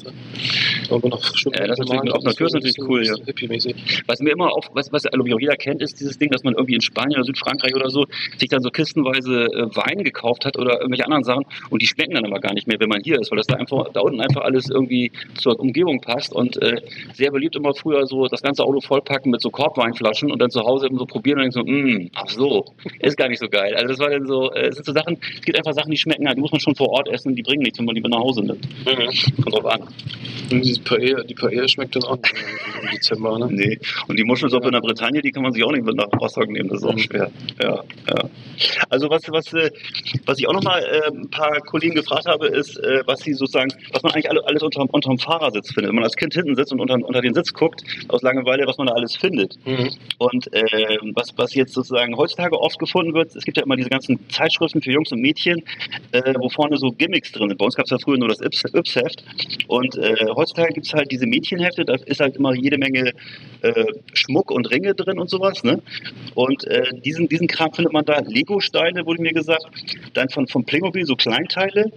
[0.91, 1.53] irgendwo noch schön.
[1.55, 3.15] Ja, das ist natürlich mit offener Tür ist natürlich cool, ja.
[3.25, 4.03] Hippie-mäßig.
[4.07, 6.43] Was mir immer auf, was, was glaube ich auch jeder kennt, ist dieses Ding, dass
[6.43, 8.07] man irgendwie in Spanien oder Südfrankreich oder so
[8.39, 12.15] sich dann so kistenweise äh, Wein gekauft hat oder irgendwelche anderen Sachen und die schmecken
[12.15, 14.21] dann aber gar nicht mehr, wenn man hier ist, weil das da einfach da unten
[14.21, 16.81] einfach alles irgendwie zur Umgebung passt und äh,
[17.15, 20.61] sehr beliebt immer früher so das ganze Auto vollpacken mit so Korbweinflaschen und dann zu
[20.61, 22.65] Hause eben so probieren und denken so, mh, ach so,
[23.01, 23.75] ist gar nicht so geil.
[23.75, 25.97] Also das war dann so, äh, es sind so Sachen, es gibt einfach Sachen, die
[25.97, 28.01] schmecken halt, die muss man schon vor Ort essen, die bringen nichts, wenn man die
[28.01, 28.67] mit nach Hause nimmt.
[28.87, 29.43] Mhm.
[29.43, 29.83] Kommt drauf an.
[30.51, 32.35] Und dieses Paella, die Paella schmeckt dann auch nicht
[32.83, 33.49] im Dezember, ne?
[33.51, 33.79] Nee.
[34.09, 36.49] Und die Muschelsuppe in der Bretagne, die kann man sich auch nicht mit nach Rostock
[36.49, 36.99] nehmen, das ist auch Mhm.
[36.99, 37.31] schwer.
[37.63, 38.29] Ja, ja.
[38.91, 39.71] Also was, was, äh,
[40.27, 43.33] was ich auch noch mal äh, ein paar Kollegen gefragt habe, ist, äh, was sie
[43.33, 45.89] sozusagen, was man eigentlich alle, alles unterm, unterm Fahrersitz findet.
[45.89, 48.77] Wenn man als Kind hinten sitzt und unter, unter den Sitz guckt, aus Langeweile, was
[48.79, 49.57] man da alles findet.
[49.67, 49.91] Mhm.
[50.19, 53.89] Und äh, was, was jetzt sozusagen heutzutage oft gefunden wird, es gibt ja immer diese
[53.91, 55.63] ganzen Zeitschriften für Jungs und Mädchen,
[56.13, 57.59] äh, wo vorne so Gimmicks drin sind.
[57.59, 59.25] Bei uns gab es ja früher nur das Yps- Yps-Heft.
[59.69, 63.13] Und äh, heutzutage gibt es halt diese Mädchenhefte, da ist halt immer jede Menge
[63.63, 65.63] äh, Schmuck und Ringe drin und sowas.
[65.65, 65.81] Ne?
[66.35, 68.21] Und äh, diesen, diesen Kram findet man da.
[68.21, 69.65] Lego-Steine, wurde mir gesagt.
[70.15, 71.93] Dann von, von Playmobil so Kleinteile.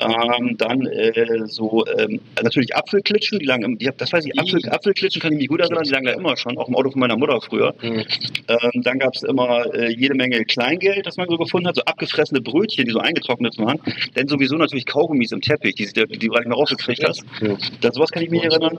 [0.00, 5.20] Ähm, dann äh, so ähm, natürlich Apfelklitschen, die lagen, die, das weiß ich, Apfel, Apfelklitschen
[5.20, 7.16] kann ich mich gut erinnern, die lagen da immer schon, auch im Auto von meiner
[7.16, 7.74] Mutter früher.
[7.82, 8.04] Mhm.
[8.48, 11.82] Ähm, dann gab es immer äh, jede Menge Kleingeld, das man so gefunden hat, so
[11.82, 13.78] abgefressene Brötchen, die so eingetrocknet waren.
[14.16, 17.24] Denn sowieso natürlich Kaugummis im Teppich, die, die, die du gar nicht mehr rausgekriegt hast.
[17.40, 17.58] Mhm.
[17.80, 18.78] Das, sowas kann ich mich erinnern.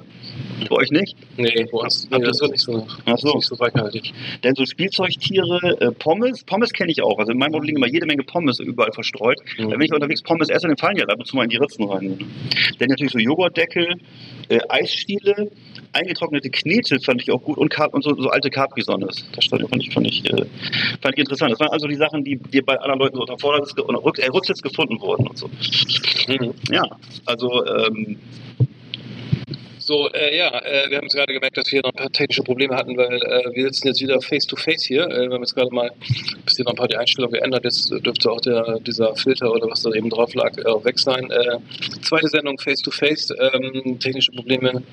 [0.69, 1.15] Bei euch nicht?
[1.37, 3.35] Nee, bei uns, nee, das war nicht so, Ach so.
[3.35, 4.13] nicht so reichhaltig.
[4.43, 7.17] Denn so Spielzeugtiere, äh, Pommes, Pommes kenne ich auch.
[7.19, 9.39] Also in meinem Auto liegen immer jede Menge Pommes überall verstreut.
[9.57, 9.71] Mhm.
[9.71, 11.57] Wenn ich unterwegs Pommes esse, dann fallen die halt ab und zu mal in die
[11.57, 12.17] Ritzen rein.
[12.79, 13.95] Dann natürlich so Joghurtdeckel,
[14.49, 15.51] äh, Eisstiele,
[15.93, 19.25] eingetrocknete Knete fand ich auch gut und, Cap und so, so alte Capri-Sonnes.
[19.35, 20.45] Das fand ich, fand, ich, äh,
[21.01, 21.51] fand ich interessant.
[21.51, 24.27] Das waren also die Sachen, die, die bei anderen Leuten so unter oder Rück, äh,
[24.27, 25.47] Rücksitz gefunden wurden und so.
[26.27, 26.53] Mhm.
[26.69, 26.83] Ja,
[27.25, 28.17] also ähm,
[29.85, 32.41] So, äh, ja, äh, wir haben jetzt gerade gemerkt, dass wir noch ein paar technische
[32.41, 35.03] Probleme hatten, weil äh, wir sitzen jetzt wieder face to face hier.
[35.09, 37.65] Äh, wir haben jetzt gerade mal ein bisschen noch ein paar die Einstellungen geändert.
[37.65, 41.29] Jetzt dürfte auch der, dieser Filter oder was da eben drauf lag, äh, weg sein.
[41.31, 41.57] Äh,
[42.01, 43.29] zweite Sendung face to face.
[43.37, 44.83] Ähm, technische Probleme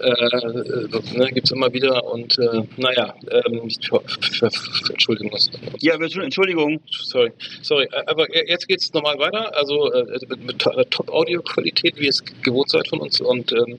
[0.00, 2.04] ne, gibt es immer wieder.
[2.04, 2.38] Und
[2.76, 4.02] naja, ähm, ich, ver-
[4.90, 5.36] Entschuldigung.
[5.80, 6.80] Ja, Entschuldigung.
[6.90, 7.32] Sorry,
[7.62, 9.90] sorry, aber jetzt geht es normal weiter, also
[10.28, 13.20] mit, mit to- Top-Audio-Qualität, wie ihr es gewohnt seid von uns.
[13.20, 13.78] Und ähm,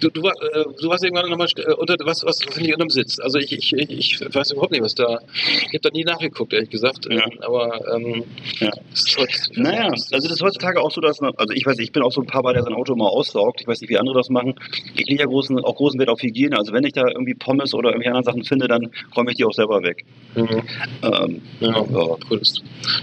[0.00, 3.18] du, du, äh, du warst irgendwann nochmal äh, unter was, was finde ich unterm Sitz.
[3.18, 5.20] Also ich, ich, ich, weiß überhaupt nicht, was da.
[5.60, 7.06] Ich habe da nie nachgeguckt, ehrlich gesagt.
[7.10, 7.24] Ja.
[7.24, 8.24] Ähm, aber ähm,
[8.58, 8.70] Ja.
[9.54, 12.02] Naja, also das ist heutzutage auch so, dass, man- also ich weiß, nicht, ich bin
[12.02, 13.60] auch so ein Mal, der sein Auto mal aussaugt.
[13.60, 14.54] Ich weiß nicht, wie andere das machen.
[14.96, 16.56] Ich lege ja großen, auch großen Wert auf Hygiene.
[16.58, 19.44] Also wenn ich da irgendwie Pommes oder irgendwelche anderen Sachen finde, dann räume ich die
[19.44, 20.04] auch selber weg.
[20.34, 20.62] Mhm.
[21.02, 22.16] Ähm, Ja, ja.
[22.30, 22.38] cool.
[22.38, 22.54] Das,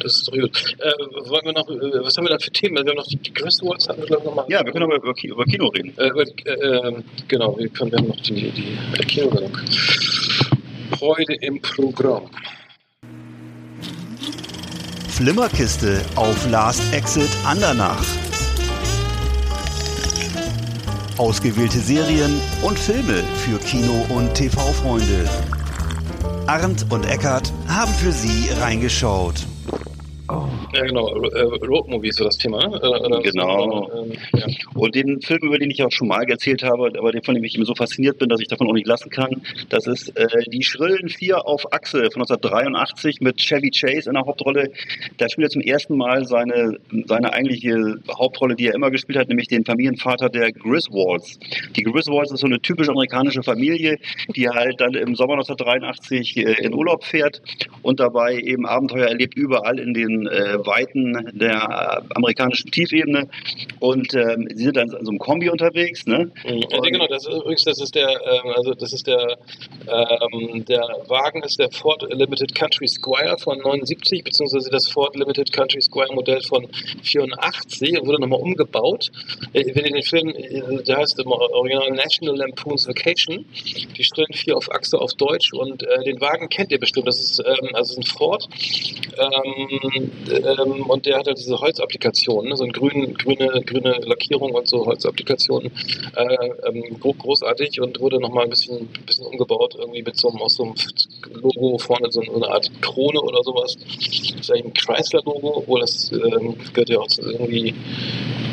[0.04, 0.76] das ist doch gut.
[0.80, 0.92] Äh,
[1.30, 2.76] wollen wir noch, äh, was haben wir da für Themen?
[2.84, 4.46] Wir haben noch die, hatten wir glaube ich nochmal.
[4.50, 5.94] ja, wir können aber über, über Kino reden.
[5.98, 9.58] Äh, über, äh, ähm, genau, wir, können, wir noch die, die Kinosendung.
[11.00, 12.30] Heute im Programm.
[15.10, 18.06] Flimmerkiste auf Last Exit Andernach.
[21.18, 25.30] Ausgewählte Serien und Filme für Kino- und TV-Freunde.
[26.48, 29.46] Arndt und Eckart haben für Sie reingeschaut.
[30.74, 31.08] Ja, genau.
[31.24, 32.60] Äh, Roadmovie ist so das Thema.
[32.60, 33.90] Äh, Genau.
[33.92, 34.46] Ähm, ja.
[34.76, 37.44] Und den Film, über den ich auch schon mal erzählt habe, aber den, von dem
[37.44, 40.64] ich so fasziniert bin, dass ich davon auch nicht lassen kann, das ist äh, Die
[40.64, 44.72] Schrillen 4 auf Achse von 1983 mit Chevy Chase in der Hauptrolle.
[45.18, 49.30] Da spielt er zum ersten Mal seine, seine eigentliche Hauptrolle, die er immer gespielt hat,
[49.30, 51.40] nämlich den Familienvater der Griswolds.
[51.76, 53.98] Die Griswolds ist so eine typisch amerikanische Familie,
[54.36, 57.42] die halt dann im Sommer 1983 äh, in Urlaub fährt
[57.82, 63.30] und dabei eben Abenteuer erlebt, überall in den äh, Weiten der äh, amerikanischen Tiefebene.
[63.80, 66.06] Und ähm, sie sind dann in so einem Kombi unterwegs.
[66.06, 66.32] Ne?
[66.46, 66.64] Mhm.
[66.70, 69.38] Ja, genau, das ist übrigens, das ist der, ähm, also das ist der,
[69.88, 75.52] ähm, der Wagen ist der Ford Limited Country Squire von 79, beziehungsweise das Ford Limited
[75.52, 76.68] Country Squire Modell von
[77.04, 79.08] 84 und wurde nochmal umgebaut.
[79.54, 83.46] Äh, Wenn ihr den Film, äh, der heißt im Original National Lampoon's Vacation,
[83.98, 87.20] die Strillen 4 auf Achse auf Deutsch und äh, den Wagen kennt ihr bestimmt, das
[87.20, 88.48] ist, ähm, also ein Ford
[89.18, 94.52] ähm, ähm, und der hat halt diese Holzapplikationen, ne, so eine grün, grüne, grüne Lackierung
[94.54, 95.72] und so Holzapplikationen
[96.16, 100.42] äh, ähm, gro großartig und wurde nochmal ein bisschen, bisschen umgebaut, irgendwie mit so einem,
[100.42, 100.76] aus so einem
[101.42, 103.78] Logo vorne so eine Art Krone oder sowas.
[103.78, 107.74] Das ist eigentlich ein Chrysler-Logo, obwohl das ähm, gehört ja auch irgendwie,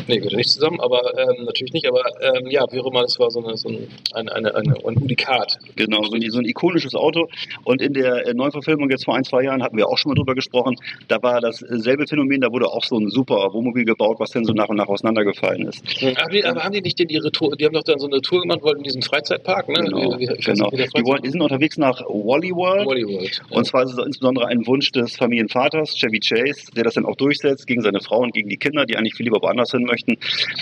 [0.07, 3.19] nee, gehört nicht zusammen, aber ähm, natürlich nicht, aber ähm, ja, wie auch immer, das
[3.19, 5.59] war so, eine, so ein, eine, eine, eine, ein Unikat.
[5.77, 7.29] Genau, so ein, so ein ikonisches Auto.
[7.65, 10.17] Und in der äh, Neuverfilmung jetzt vor ein, zwei Jahren hatten wir auch schon mal
[10.17, 10.77] drüber gesprochen.
[11.09, 14.53] Da war dasselbe Phänomen, da wurde auch so ein super Wohnmobil gebaut, was dann so
[14.53, 15.83] nach und nach auseinandergefallen ist.
[16.19, 18.21] Aber, die, aber haben die nicht denn ihre Tour, die haben doch dann so eine
[18.21, 19.85] Tour gemacht, wollten in diesem Freizeitpark, ne?
[19.85, 20.71] Genau, Wie- genau.
[20.71, 22.87] nicht, Die, wollen, die sind unterwegs nach Wally World.
[22.87, 23.41] Wally World.
[23.51, 27.17] Und zwar ist es insbesondere ein Wunsch des Familienvaters, Chevy Chase, der das dann auch
[27.17, 30.17] durchsetzt gegen seine Frau und gegen die Kinder, die eigentlich viel lieber woanders hin möchten.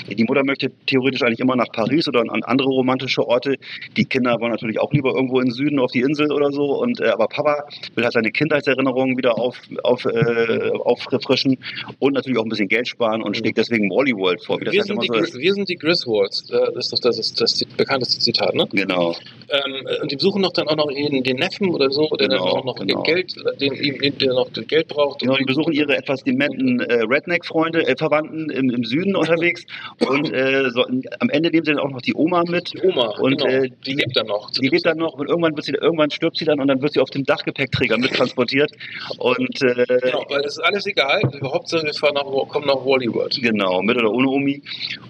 [0.08, 3.56] Die Mutter möchte theoretisch eigentlich immer nach Paris oder an andere romantische Orte.
[3.96, 6.64] Die Kinder wollen natürlich auch lieber irgendwo im Süden auf die Insel oder so.
[6.80, 11.58] Und äh, aber Papa will halt seine Kindheitserinnerungen wieder auf, auf, äh, aufrefrischen
[11.98, 14.60] und natürlich auch ein bisschen Geld sparen und schlägt deswegen Wally World vor.
[14.60, 16.50] Wie das Wir halt sind, immer die, so wir sind die Griswolds.
[16.50, 18.66] Äh, Das ist doch das, ist das bekannteste Zitat, ne?
[18.72, 19.14] Genau.
[19.50, 22.44] Ähm, und die suchen doch dann auch noch den, den Neffen oder so, der Genau,
[22.44, 23.02] dann auch noch genau.
[23.02, 25.20] Geld, den, den, der noch Geld braucht.
[25.20, 29.64] Genau, die besuchen ihre etwas dementen äh, Redneck-Freunde, äh, Verwandten im, im Süden unterwegs
[30.08, 32.72] und äh, so, am Ende nehmen sie dann auch noch die Oma mit.
[32.74, 34.50] Die Oma, Und, genau, äh, die lebt dann noch.
[34.50, 36.92] Die lebt dann noch und irgendwann, wird sie, irgendwann stirbt sie dann und dann wird
[36.92, 38.72] sie auf dem Dachgepäckträger mittransportiert.
[39.18, 41.20] Und äh, Genau, weil das ist alles egal.
[41.42, 43.38] Hauptsache, wir fahren nach, kommen nach Wally World.
[43.40, 44.62] Genau, mit oder ohne Omi.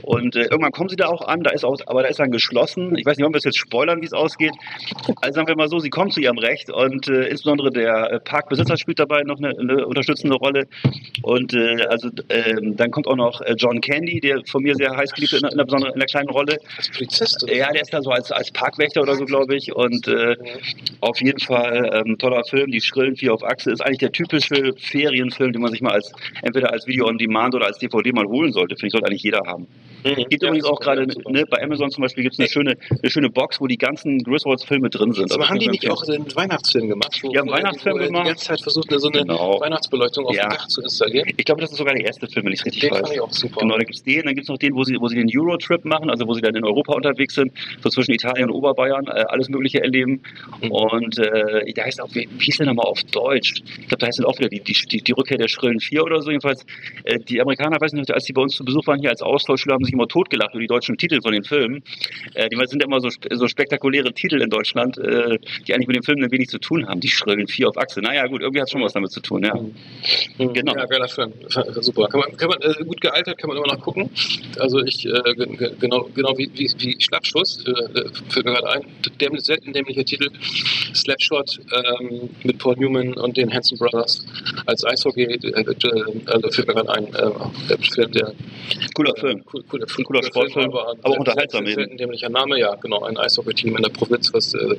[0.02, 2.30] Und äh, irgendwann kommen sie da auch an, da ist auch, aber da ist dann
[2.30, 2.96] geschlossen.
[2.96, 4.52] Ich weiß nicht, ob wir es jetzt spoilern, wie es ausgeht.
[5.20, 8.20] Also sagen wir mal so, sie kommen zu ihrem Recht und äh, insbesondere der äh,
[8.20, 10.66] Parkbesitzer spielt dabei noch eine, eine unterstützende Rolle.
[11.22, 14.96] Und äh, also ähm, dann kommt auch noch äh, John Candy, der von mir sehr
[14.96, 16.58] heiß geliebt in, einer- in einer besonderen, in einer kleinen Rolle.
[16.76, 19.74] Als Polizist Ja, der ist da so als, als Parkwächter oder so, glaube ich.
[19.74, 20.36] Und äh,
[21.00, 22.70] auf jeden Fall ähm, toller Film.
[22.70, 24.74] Die Schrillen vier auf Achse ist eigentlich der typische
[25.34, 26.10] Ferienfilm, den man sich mal als
[26.42, 28.76] entweder als Video on Demand oder als DVD mal holen sollte.
[28.76, 29.66] Finde ich, sollte eigentlich jeder haben.
[30.04, 30.14] Mhm.
[30.28, 33.10] Gibt Ja, übrigens auch gerade ne, bei Amazon zum Beispiel gibt es eine schöne, eine
[33.10, 35.32] schöne Box, wo die ganzen Griswolds-Filme drin sind.
[35.32, 37.18] Aber Also haben die nicht ich auch einen Weihnachtsfilm gemacht?
[37.22, 38.24] Wo, Die haben er- Weihnachtsfilm gemacht.
[38.24, 39.60] Die ganze Zeit versucht, so eine Genau.
[39.60, 40.48] Weihnachtsbeleuchtung auf Ja.
[40.48, 41.28] dem Dach zu installieren.
[41.36, 43.00] Ich glaube, das ist sogar der erste Film, wenn ich es richtig Den weiß.
[43.00, 43.60] fand ich auch super.
[43.60, 45.28] Genau, der gibt es den, dann gibt es noch den, wo sie, wo sie den
[45.34, 49.06] Eurotrip machen, also wo sie dann in Europa unterwegs sind, so zwischen Italien und Oberbayern,
[49.06, 50.20] äh, alles Mögliche erleben.
[50.68, 53.54] Und äh, der heißt auch, wie, wie hieß der nochmal auf Deutsch?
[53.80, 56.04] Ich glaube, da heißt dann auch wieder die, die, die, die Rückkehr der Schrillen Vier
[56.04, 56.30] oder so.
[56.30, 56.64] Jedenfalls,
[57.04, 59.74] äh, die Amerikaner, weiß nicht, als die bei uns zu Besuch waren hier als Austauschschüler,
[59.74, 61.82] haben sich immer totgelacht über die deutschen Titel von den Filmen.
[62.34, 66.02] Äh, die sind immer so, so spektakuläre Titel in Deutschland, äh, die eigentlich mit dem
[66.02, 67.00] Film dann wenig zu tun haben.
[67.00, 68.00] Die Schrillen Vier auf Achse.
[68.00, 69.58] Naja, gut, irgendwie hat schon was damit zu tun, ja.
[70.38, 70.74] Genau.
[70.74, 71.32] Ja, geiler Film.
[71.80, 72.08] Super.
[72.08, 74.10] Kann man, kann man äh, gut gealtert, kann man immer noch gucken.
[74.58, 77.72] Also ich, äh, ge- ge- genau, genau wie, wie, wie Schlappschuss, äh,
[78.28, 78.82] fällt mir gerade ein,
[79.20, 80.28] dämlich, selten dämlicher Titel,
[80.94, 84.24] Slapshot ähm, mit Paul Newman und den Hanson Brothers
[84.66, 87.30] als Eishockey, äh, äh, also fällt mir gerade ein, äh,
[87.68, 88.32] der Film, der
[88.94, 89.42] Cooler Film.
[89.52, 91.74] Cool, cooler, Cooler Sportfilm, aber selten- unterhaltsam eben.
[91.74, 94.76] Selten dämlicher Name, ja, genau, ein Eishockey-Team in der Provinz, was äh,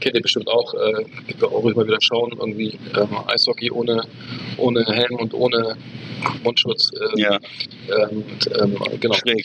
[0.00, 1.04] kennt ihr bestimmt auch, äh,
[1.38, 4.02] ihr auch mal wieder schauen, irgendwie ähm, Eishockey ohne,
[4.56, 5.76] ohne Helm und ohne
[6.44, 6.90] Mundschutz.
[6.94, 7.38] Äh, Ja,
[7.88, 9.14] ähm, und, ähm, genau.
[9.14, 9.44] schräg.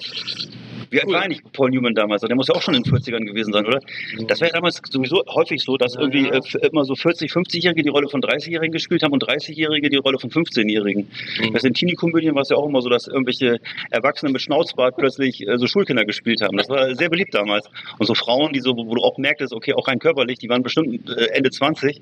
[0.90, 1.14] Wie alt Cool.
[1.14, 2.22] war eigentlich Paul Newman damals?
[2.22, 3.80] Der muss ja auch schon in den 40ern gewesen sein, oder?
[4.28, 7.90] Das war ja damals sowieso häufig so, dass irgendwie äh, immer so 40, 50-Jährige die
[7.90, 11.08] Rolle von 30-Jährigen gespielt haben und 30-Jährige die Rolle von 15-Jährigen.
[11.42, 11.54] Mhm.
[11.54, 13.60] Das in Teenie-Komödien war es ja auch immer so, dass irgendwelche
[13.92, 16.58] Erwachsene mit Schnauzbart plötzlich äh, so Schulkinder gespielt haben.
[16.58, 17.68] Das war sehr beliebt damals.
[18.00, 20.64] Und so Frauen, die so, wo du auch merktest, okay, auch rein körperlich, die waren
[20.64, 22.00] bestimmt äh, Ende 20,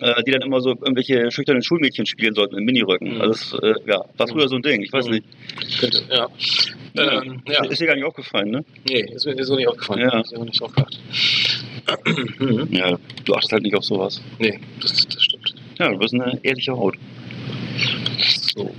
[0.00, 3.14] äh, die dann immer so irgendwelche schüchternen Schulmädchen spielen sollten in Miniröcken.
[3.14, 3.20] Mhm.
[3.20, 4.82] Also das, äh, ja, war früher so ein Ding.
[4.82, 5.12] Ich weiß Mhm.
[5.12, 5.24] nicht.
[5.80, 6.02] Könnte,
[7.04, 7.22] ja.
[7.22, 7.64] Ähm, ja.
[7.64, 8.64] Ist dir gar nicht aufgefallen, ne?
[8.88, 10.00] Nee, ist mir so nicht aufgefallen.
[10.00, 10.20] Ja.
[10.20, 11.00] Ist mir nicht geachtet.
[12.38, 12.68] mhm.
[12.70, 14.20] Ja, du achtest halt nicht auf sowas.
[14.38, 15.54] Nee, das, das stimmt.
[15.78, 16.96] Ja, du bist eine ehrliche Haut.
[18.54, 18.74] So.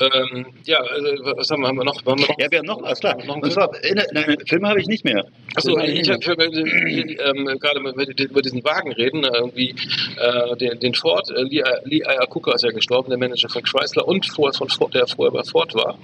[0.00, 2.04] Ähm, ja, also, was haben wir, haben wir noch?
[2.04, 3.16] Haben wir noch Ja, wir haben noch was, klar.
[3.24, 5.24] Noch Und zwar, in, nein, Filme habe ich nicht mehr.
[5.54, 7.26] Achso, ich habe mehr.
[7.26, 7.80] ähm, gerade
[8.24, 9.74] über diesen Wagen reden, äh, irgendwie
[10.16, 14.06] äh, den, den Ford, äh, Lee, Lee Iacocca ist ja gestorben, der Manager von Chrysler
[14.06, 15.98] und vorher von Ford, der vorher bei Ford war.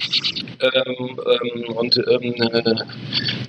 [0.60, 2.74] Ähm, ähm, und ähm, äh,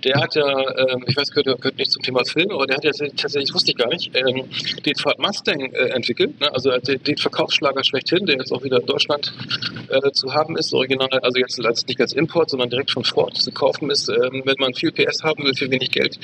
[0.04, 2.84] der hat ja, ähm, ich weiß, gehört, gehört nicht zum Thema Film, aber der hat
[2.84, 4.46] ja tatsächlich, wusste ich gar nicht, ähm,
[4.86, 6.54] den Ford Mustang äh, entwickelt, ne?
[6.54, 9.34] also den, den Verkaufsschlager schlechthin, der jetzt auch wieder in Deutschland
[9.90, 13.52] äh, zu haben ist, original, also jetzt nicht als Import, sondern direkt von Ford zu
[13.52, 16.18] kaufen ist, ähm, wenn man viel PS haben will für wenig Geld,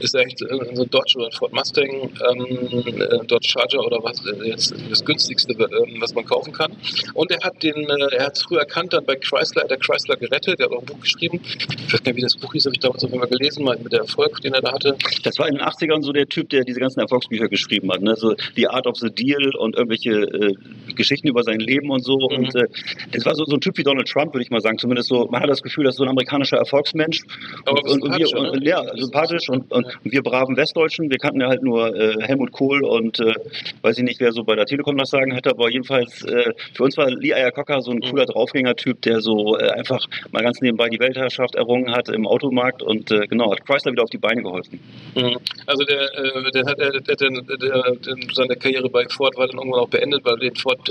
[0.00, 4.02] ist echt äh, so ein Dodge oder ein Ford Mustang, ähm, äh, Dodge Charger oder
[4.02, 6.72] was äh, jetzt das günstigste, ähm, was man kaufen kann.
[7.14, 9.78] Und er hat den, äh, er hat es früh erkannt, dann bei Chrysler, hat er
[9.78, 11.40] Chrysler gerettet, er hat auch ein Buch geschrieben.
[11.44, 13.78] Ich weiß gar nicht, wie das Buch hieß, habe ich damals auf einmal gelesen, mal
[13.78, 14.96] mit der Erfolg, den er da hatte.
[15.22, 18.02] Das war in den 80ern so der Typ, der diese ganzen Erfolgsbücher geschrieben hat.
[18.02, 18.16] Ne?
[18.16, 20.54] So The Art of the Deal und irgendwelche äh,
[20.94, 22.16] Geschichten über sein Leben und so.
[22.16, 22.36] Mhm.
[22.36, 22.68] Und äh,
[23.12, 24.78] das war so, so ein Typ wie Donald Trump, würde ich mal sagen.
[24.78, 27.22] Zumindest so, man hat das Gefühl, dass so ein amerikanischer Erfolgsmensch.
[27.66, 28.68] Aber und, und, wir, und, ne?
[28.68, 32.84] ja, sympathisch und, und wir braven Westdeutschen, wir kannten ja halt nur äh, Helmut Kohl
[32.84, 33.34] und äh,
[33.82, 36.84] weiß ich nicht, wer so bei der Telekom das sagen hätte, aber jedenfalls äh, für
[36.84, 38.10] uns war Lee Iacocca so ein Mhm.
[38.10, 42.82] cooler Draufgänger-Typ, der so äh, einfach mal ganz nebenbei die Weltherrschaft errungen hat im Automarkt
[42.82, 44.80] und äh, genau, hat Chrysler wieder auf die Beine geholfen.
[45.14, 45.36] Mhm.
[45.66, 47.96] Also der, äh, der hat der, der,
[48.32, 50.90] seine Karriere bei Ford war dann irgendwann auch beendet, weil den Ford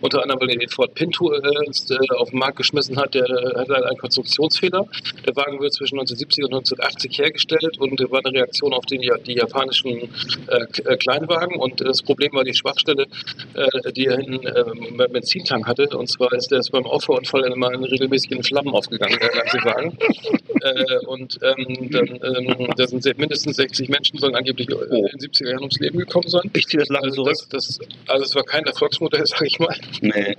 [0.00, 1.32] unter anderem weil er den Ford Pinto
[1.72, 3.14] ins, äh, auf den Markt geschmissen hat.
[3.14, 4.86] Der hatte halt einen Konstruktionsfehler.
[5.26, 9.34] Der Wagen wird zwischen 1970 und 1980 hergestellt und war eine Reaktion auf den, die
[9.34, 10.08] japanischen
[10.48, 11.56] äh, äh, Kleinwagen.
[11.56, 13.06] Und das Problem war die Schwachstelle,
[13.54, 14.64] äh, die er hinten äh,
[14.96, 15.88] beim Benzintank hatte.
[15.96, 19.98] Und zwar ist der ist beim Auffahrunfall immer in regelmäßigen Flammen aufgegangen, der ganze Wagen.
[20.60, 25.06] äh, und ähm, dann, ähm, da sind mindestens 60 Menschen, sollen angeblich Oh.
[25.12, 26.50] in den 70er Jahren ums Leben gekommen sein.
[26.54, 27.36] Ich ziehe das Lachen Also, zurück.
[27.50, 29.74] das, das, also es war kein Erfolgsmodell, sage ich mal.
[30.00, 30.36] Nee.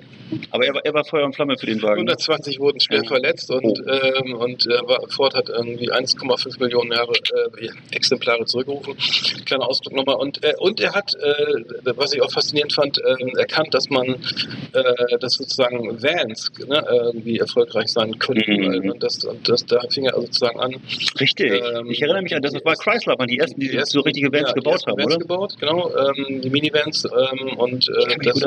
[0.52, 2.02] Aber er war, er war Feuer und Flamme für den Wagen.
[2.02, 3.90] 120 wurden schwer verletzt und, Oh.
[3.90, 8.96] ähm, und äh, Ford hat irgendwie 1,5 Millionen Jahre, äh, Exemplare zurückgerufen.
[9.46, 10.16] Kleiner Ausdruck nochmal.
[10.18, 11.64] Und, äh, und er hat, äh,
[11.96, 14.06] was ich auch faszinierend fand, äh, erkannt, dass man,
[14.74, 18.62] äh, dass sozusagen Vans ne, irgendwie erfolgreich sein könnten.
[18.84, 18.92] Mhm.
[18.92, 20.76] Und, das, und das, da fing er sozusagen an,
[21.20, 21.52] Richtig.
[21.54, 24.02] Ähm, ich erinnere mich an, das war Chrysler, waren die ersten, die, die ersten- so
[24.02, 25.18] richtige Vans ja, gebaut haben, Vans oder?
[25.20, 28.40] gebaut, genau, ähm, die Minivans ähm, und äh, das,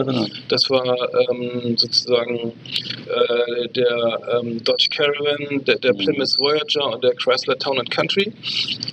[0.49, 2.53] das war ähm, sozusagen
[3.07, 5.98] äh, der ähm, Dodge Caravan, der, der Mhm.
[5.98, 8.33] Plymouth Voyager und der Chrysler Town and Country.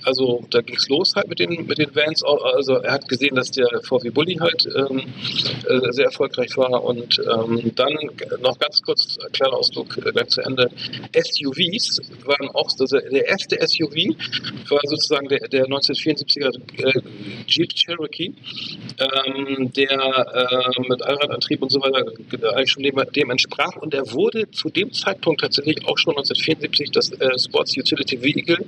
[0.04, 2.22] Also da ging es los halt mit den, mit den Vans.
[2.22, 5.02] Also er hat gesehen, dass der VW Bulli halt ähm,
[5.68, 7.94] äh, sehr erfolgreich war und ähm, dann
[8.40, 10.70] noch ganz kurz, äh, kleiner Ausdruck, äh, gleich zu Ende,
[11.14, 14.14] SUVs waren auch, also der erste SUV
[14.68, 17.00] war sozusagen der, der 1974er äh,
[17.46, 18.32] Jeep Cherokee,
[18.98, 22.04] ähm, der mit Allradantrieb und so weiter
[22.54, 26.90] eigentlich schon dem, dem entsprach und er wurde zu dem Zeitpunkt tatsächlich auch schon 1974
[26.92, 28.58] das äh, Sports Utility Vehicle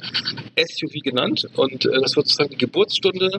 [0.59, 3.31] SUV genannt und äh, das wird sozusagen die Geburtsstunde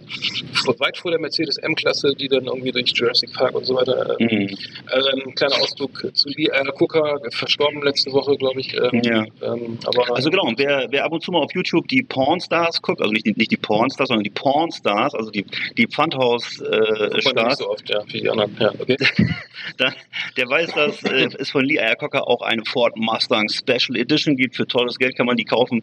[0.63, 4.17] vor, weit vor der Mercedes M-Klasse, die dann irgendwie durch Jurassic Park und so weiter.
[4.19, 4.57] Äh, Mhm.
[4.91, 8.73] ähm, kleiner Ausflug zu Lee Iacocca, verstorben letzte Woche, glaube ich.
[8.73, 9.23] Ähm, Ja.
[9.41, 12.81] ähm, aber Also genau, und wer, wer ab und zu mal auf YouTube die Pornstars
[12.81, 15.45] guckt, also nicht die, nicht die Pornstars, sondern die Pornstars, also die,
[15.77, 18.55] die Pfandhaus-Stars, so oft, ja, wie die anderen.
[18.59, 18.97] Ja, okay.
[19.77, 19.93] da,
[20.35, 24.55] der weiß, dass äh, es von Lee Iacocca auch eine Ford Mustang Special Edition gibt.
[24.55, 25.81] Für teures Geld kann man die kaufen.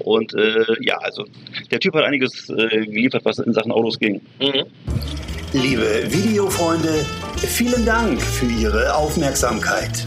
[0.00, 1.24] Und äh, ja, also
[1.70, 4.20] der Typ hat einiges äh, geliefert, was in Sachen Autos ging.
[4.40, 4.64] Mhm.
[5.52, 10.04] Liebe Videofreunde, vielen Dank für Ihre Aufmerksamkeit.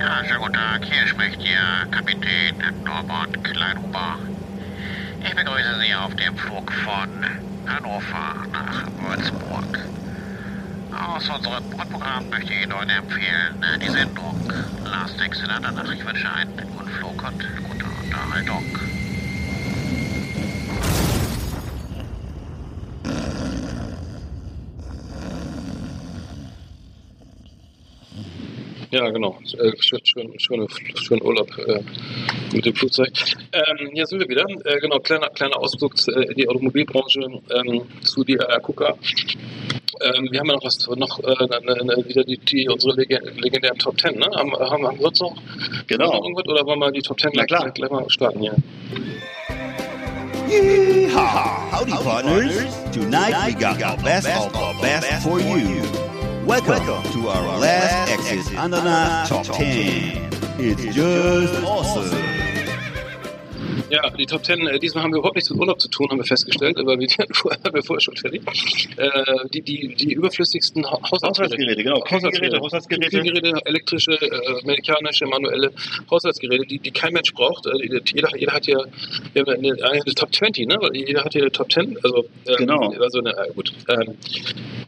[0.00, 0.84] Ja, schönen guten Tag.
[0.84, 4.33] Hier spricht Ihr Kapitän Norbert Kleinhuber.
[5.26, 7.08] Ich begrüße Sie auf dem Flug von
[7.66, 9.78] Hannover nach Würzburg.
[10.92, 14.52] Aus unserem Grundprogramm möchte ich Ihnen heute empfehlen die Sendung
[14.84, 15.90] Last Exit Andernach.
[15.90, 18.93] Ich wünsche einen guten Flug und gute Unterhaltung.
[28.94, 29.36] Ja, genau.
[29.58, 31.80] Äh, schön, schön, schöne, schönen Urlaub äh,
[32.52, 33.10] mit dem Flugzeug.
[33.52, 34.44] Ähm, hier sind wir wieder.
[34.64, 37.18] Äh, genau, kleiner, kleiner Ausflug äh, in die Automobilbranche
[37.56, 38.94] ähm, zu die äh, KUKA.
[40.00, 43.36] Ähm, wir haben ja noch was, noch äh, ne, ne, wieder die, die unsere Legen-
[43.42, 44.26] legendären Top Ten, ne?
[44.32, 45.34] Haben, haben, haben wir uns noch
[45.88, 46.06] Genau.
[46.12, 47.68] noch irgendwas oder wollen wir die Top Ten gleich, klar.
[47.72, 48.54] gleich mal starten hier?
[50.48, 51.72] Yeehaw!
[51.72, 52.54] Howdy, partners.
[52.92, 56.13] Tonight we got the best of the best for you.
[56.46, 60.28] Welcome to our last exit Andana Top 10.
[60.58, 62.33] It's just awesome.
[63.94, 66.18] Ja, die Top Ten, äh, diesmal haben wir überhaupt nichts mit Urlaub zu tun, haben
[66.18, 68.42] wir festgestellt, aber wir hatten vorher, haben wir vorher schon fertig.
[68.96, 71.28] Äh, die, die, die überflüssigsten Ha- Haushaltsgeräte.
[71.28, 72.00] Haushaltsgeräte, genau.
[72.00, 73.10] Küchengeräte, Haushaltsgeräte.
[73.10, 75.70] Küchengeräte, elektrische, äh, mechanische, manuelle
[76.10, 77.66] Haushaltsgeräte, die, die kein Mensch braucht.
[77.66, 78.84] Äh, die, jeder, jeder hat hier
[79.32, 80.78] wir haben eine, eine Top 20, ne?
[80.92, 81.96] Jeder hat hier eine Top 10.
[82.02, 82.92] Also, ähm, Genau.
[83.00, 83.72] Also eine, äh, gut.
[83.88, 84.16] Ähm,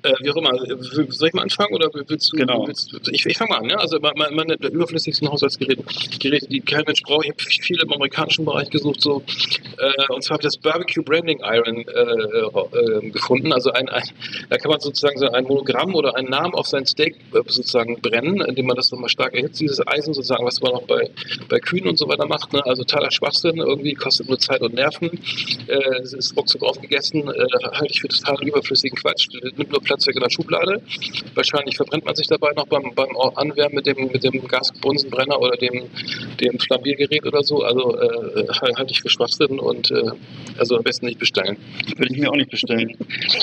[0.02, 0.76] äh, wie auch immer, äh,
[1.10, 2.36] soll ich mal anfangen oder willst du?
[2.38, 2.66] Genau.
[2.66, 3.78] Willst, ich ich fange mal an, ne?
[3.78, 5.82] Also meine, meine überflüssigsten Haushaltsgeräte,
[6.18, 7.24] Geräte, die kein Mensch braucht.
[7.26, 9.22] Ich habe viele im amerikanischen Bereich gesucht, so
[9.78, 13.52] äh, und zwar habe ich das Barbecue Branding Iron äh, äh, gefunden.
[13.52, 14.02] Also ein, ein,
[14.48, 18.00] da kann man sozusagen so ein Monogramm oder einen Namen auf sein Steak äh, sozusagen
[18.00, 21.10] brennen, indem man das nochmal stark erhitzt, dieses Eisen sozusagen, was man auch bei,
[21.48, 22.52] bei Kühen und so weiter macht.
[22.52, 22.64] Ne?
[22.64, 25.10] Also totaler Schwachsinn, irgendwie kostet nur Zeit und Nerven.
[25.66, 29.28] Äh, es ist ruckzuck aufgegessen, halte ich für total überflüssigen Quatsch.
[29.56, 30.82] Nimmt nur Platz weg in der Schublade.
[31.34, 35.56] Wahrscheinlich verbrennt man sich dabei noch beim, beim Anwärmen mit dem, mit dem Gasbunsenbrenner oder
[35.56, 35.84] dem,
[36.40, 37.62] dem Flambiergerät oder so.
[37.62, 40.10] Also äh, halte ich für Schwachsinn und äh,
[40.58, 41.56] also am besten nicht bestellen.
[41.96, 42.96] Würde ich mir auch nicht bestellen.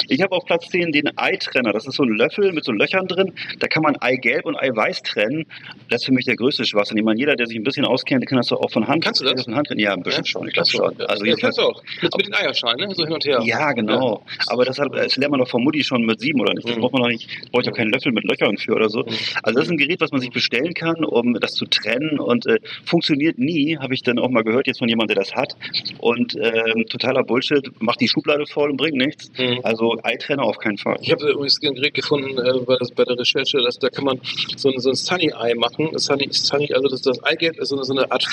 [0.08, 1.74] Ich habe auf Platz 10 den Eitrenner.
[1.74, 3.34] Das ist so ein Löffel mit so Löchern drin.
[3.60, 5.46] Da kann man Eigelb und Eiweiß trennen.
[5.90, 6.98] Das ist für mich der größte Schwachsinn.
[6.98, 9.04] Ich meine, jeder, der sich ein bisschen auskennt, kann das doch auch von Hand.
[9.04, 9.44] Kannst du das?
[9.44, 9.80] Von Hand trennen.
[9.80, 10.48] Ja, ein bisschen schon.
[10.48, 10.96] Ich glaube schon.
[10.98, 11.06] ja.
[11.06, 11.82] Also ja, kannst du auch.
[12.02, 12.94] Mit, mit den Eierschalen, ne?
[12.96, 13.40] so hin und her.
[13.44, 14.24] ja, genau.
[14.48, 16.68] Aber das, hat, das lernt man doch von Mutti schon mit sieben oder nicht.
[16.68, 16.82] Das Mhm.
[16.82, 17.28] braucht man doch nicht.
[17.52, 19.00] Brauche ich doch keinen Löffel mit Löchern für oder so.
[19.00, 19.10] Mhm.
[19.44, 22.46] Also das ist ein Gerät, was man sich bestellen kann, um das zu trennen und
[22.48, 23.78] äh, funktioniert nie.
[23.78, 25.56] Habe ich dann auch mal gehört jetzt von jemandem, der das hat.
[26.00, 27.64] Und ähm, totaler Bullshit.
[27.82, 29.32] Macht die Schublade voll und bringt nichts.
[29.38, 29.60] Mhm.
[29.64, 30.98] Also Eitrenner auf keinen Fall.
[31.02, 34.06] Ich habe übrigens ein Gerät gefunden äh, bei, das, bei der Recherche, dass, da kann
[34.06, 34.20] man
[34.58, 35.90] so ein, so ein Sunny Eye machen.
[35.98, 38.26] Sunny, Sunny, also das, das Eigelb ist so eine, so eine Art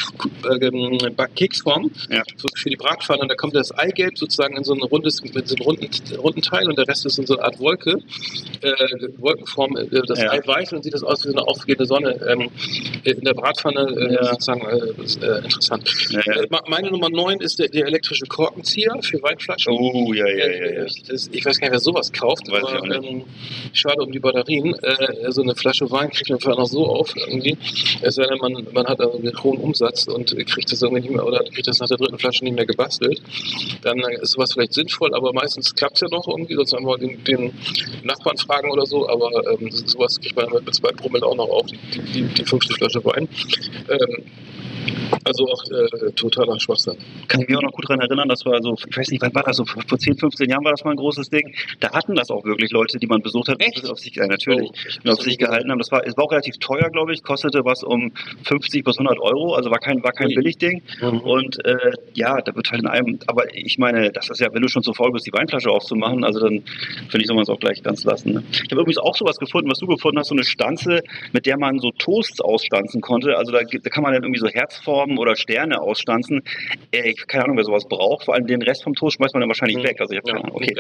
[0.44, 0.98] äh, ähm,
[1.36, 2.22] Keksform Ja.
[2.56, 3.22] für die Bratpfanne.
[3.22, 6.42] Und da kommt das Eigelb sozusagen in so ein rundes, mit so einem runden, runden
[6.42, 7.98] Teil und der Rest ist in so eine Art Wolke,
[8.62, 8.72] äh,
[9.18, 9.76] Wolkenform.
[9.76, 10.30] Äh, das Ja.
[10.32, 12.50] Eiweiß und sieht das aus wie so eine aufgehende Sonne ähm,
[13.04, 13.80] in der Bratpfanne.
[13.96, 14.24] Äh, Ja.
[14.24, 15.88] sozusagen äh, äh, interessant.
[16.10, 16.20] Ja,
[16.80, 19.72] meine Nummer 9 ist der, der elektrische Korkenzieher für Weinflaschen.
[19.72, 20.72] Oh, ja, ja, ja.
[20.72, 20.84] Ja.
[20.86, 23.10] Ich, das, ich weiß gar nicht, wer sowas kauft, Weiß ich aber auch nicht.
[23.10, 23.24] ähm,
[23.72, 24.74] schade um die Batterien.
[24.82, 27.58] Äh, so eine Flasche Wein kriegt man einfach noch so auf irgendwie.
[28.00, 31.12] Es sei denn, man, man hat also einen hohen Umsatz und kriegt das irgendwie nicht
[31.12, 33.20] mehr oder kriegt das nach der dritten Flasche nicht mehr gebastelt.
[33.82, 36.98] Dann äh, ist sowas vielleicht sinnvoll, aber meistens klappt es ja noch irgendwie, sonst einfach
[36.98, 37.52] den, den
[38.04, 41.66] Nachbarn fragen oder so, aber ähm, sowas kriegt man mit zwei Promille auch noch auf,
[41.66, 43.28] die, die, die 50 Flasche Wein.
[43.90, 44.24] Ähm,
[45.24, 46.96] also auch äh, totaler Schwachsinn.
[47.28, 49.34] Kann ich mich auch noch gut daran erinnern, das war so, ich weiß nicht, wann
[49.34, 51.54] war das so, vor vor 10, 15 Jahren war das mal ein großes Ding.
[51.80, 53.88] Da hatten das auch wirklich Leute, die man besucht hat, Echt?
[53.88, 54.70] auf sich, ja, natürlich,
[55.04, 55.78] Oh, auf sich gehalten haben.
[55.78, 58.12] Das war, es war auch relativ teuer, glaube ich, kostete was um
[58.44, 60.30] 50 bis 100 Euro, also war kein, war kein.
[60.30, 60.82] Billigding.
[61.00, 61.20] Mhm.
[61.20, 64.62] Und äh, ja, da wird halt in einem, aber ich meine, das ist ja, wenn
[64.62, 66.62] du schon zu faul bist, die Weinflasche aufzumachen, also dann
[67.08, 68.32] finde ich, soll man es auch gleich ganz lassen.
[68.32, 68.44] Ne?
[68.52, 71.02] Ich habe übrigens auch sowas gefunden, was du gefunden hast, so eine Stanze,
[71.32, 73.36] mit der man so Toasts ausstanzen konnte.
[73.36, 76.42] Also da, da kann man dann irgendwie so Herzformen oder Sterne ausstanzen.
[76.92, 78.24] Äh, keine Ahnung, wer sowas braucht.
[78.24, 79.84] Vor allem den Rest vom Toast schmeißt man dann wahrscheinlich Mhm.
[79.84, 80.00] weg.
[80.00, 80.56] Also ich habe keine Ahnung.
[80.56, 80.72] Okay.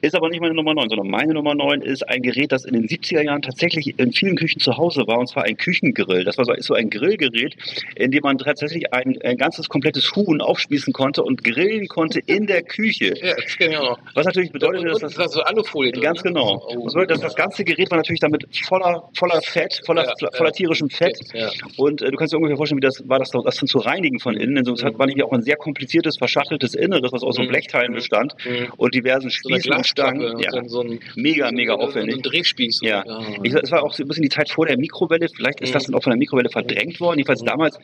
[0.00, 2.74] Ist aber nicht meine Nummer 9, sondern meine Nummer 9 ist ein Gerät, das in
[2.74, 6.24] den 70er Jahren tatsächlich in vielen Küchen zu Hause war, und zwar ein Küchengrill.
[6.24, 7.56] Das war so, ist so ein Grillgerät,
[7.96, 12.46] in dem man tatsächlich ein, ein ganzes komplettes Huhn aufspießen konnte und grillen konnte in
[12.46, 13.14] der Küche.
[13.60, 13.98] Ja, noch.
[14.14, 16.30] Was natürlich bedeutet, dass das das so Alufolie Ganz ne?
[16.30, 16.62] genau.
[16.68, 16.84] Oh.
[16.84, 20.88] Das, bedeutet, das ganze Gerät war natürlich damit voller, voller Fett, voller, Ja, voller tierischem
[20.88, 21.18] Fett.
[21.34, 21.50] Ja.
[21.76, 24.18] Und äh, du kannst dir ungefähr vorstellen, wie das war, das, das dann zu reinigen
[24.18, 24.64] von innen.
[24.70, 27.42] Denn so, es hat, war nämlich auch ein sehr kompliziertes, verschachteltes Inneres, was aus so
[27.42, 27.48] Mhm.
[27.48, 28.68] Blechteilen bestand Mhm.
[28.76, 30.38] und diversen Spießen und Stangen.
[30.38, 30.50] Ja.
[30.66, 32.14] so ein, Mega, mega aufwendig.
[32.14, 32.80] So ein Drehspieß.
[32.82, 33.04] Ja,
[33.42, 35.28] ich, es war auch so ein bisschen die Zeit vor der Mikrowelle.
[35.34, 35.72] Vielleicht ist Mhm.
[35.74, 37.18] das dann auch von der Mikrowelle verdrängt worden.
[37.18, 37.46] Jedenfalls Mhm.
[37.46, 37.78] damals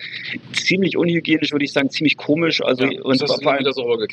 [0.52, 2.60] ziemlich unhygienisch, würde ich sagen, ziemlich komisch.
[2.62, 3.64] Also Ja, und das vor allem,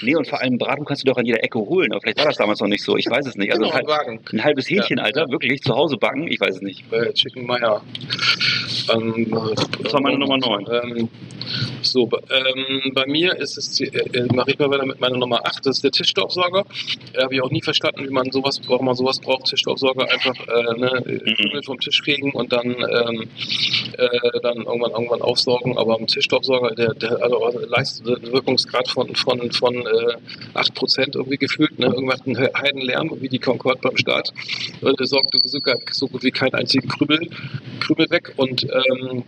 [0.01, 1.91] nee, und vor allem Braten kannst du doch an jeder Ecke holen.
[1.91, 2.97] Aber vielleicht war das damals noch nicht so.
[2.97, 3.51] Ich weiß es nicht.
[3.51, 5.03] Also Genau, ein, halb- ein halbes Hähnchen, Ja.
[5.03, 6.27] Alter, wirklich zu Hause backen.
[6.27, 6.83] Ich weiß es nicht.
[6.91, 7.81] äh, Chicken Meyer.
[8.93, 9.27] Ähm,
[9.83, 10.65] Das war meine Nummer neun.
[10.71, 11.09] Ähm,
[11.81, 12.62] so, ähm,
[12.93, 15.65] bei mir ist es, die- äh, äh, mache ich mal weiter mit meiner Nummer 8,
[15.65, 16.65] das ist der Tischstaubsauger.
[17.13, 19.45] Äh, Habe ich auch nie verstanden, wie man sowas, warum man sowas braucht.
[19.45, 21.63] Tischstaubsauger einfach äh, ne, Mhm.
[21.63, 23.27] Vom Tisch kriegen und dann, ähm,
[23.97, 25.77] äh, dann irgendwann, irgendwann aufsaugen.
[25.77, 30.15] Aber ein Tischstaubsauger, der, der also leistet einen Wirkungsgrad von, von, von äh,
[30.57, 31.77] 8% irgendwie gefühlt.
[31.79, 31.87] Ne?
[31.87, 34.33] Irgendwas ein Heidenlärm, wie die Concorde beim Start.
[34.81, 35.59] Und der sorgt so,
[35.91, 37.29] so gut wie keinen einzigen Krümel,
[37.79, 38.33] Krümel weg.
[38.37, 39.23] Und ähm,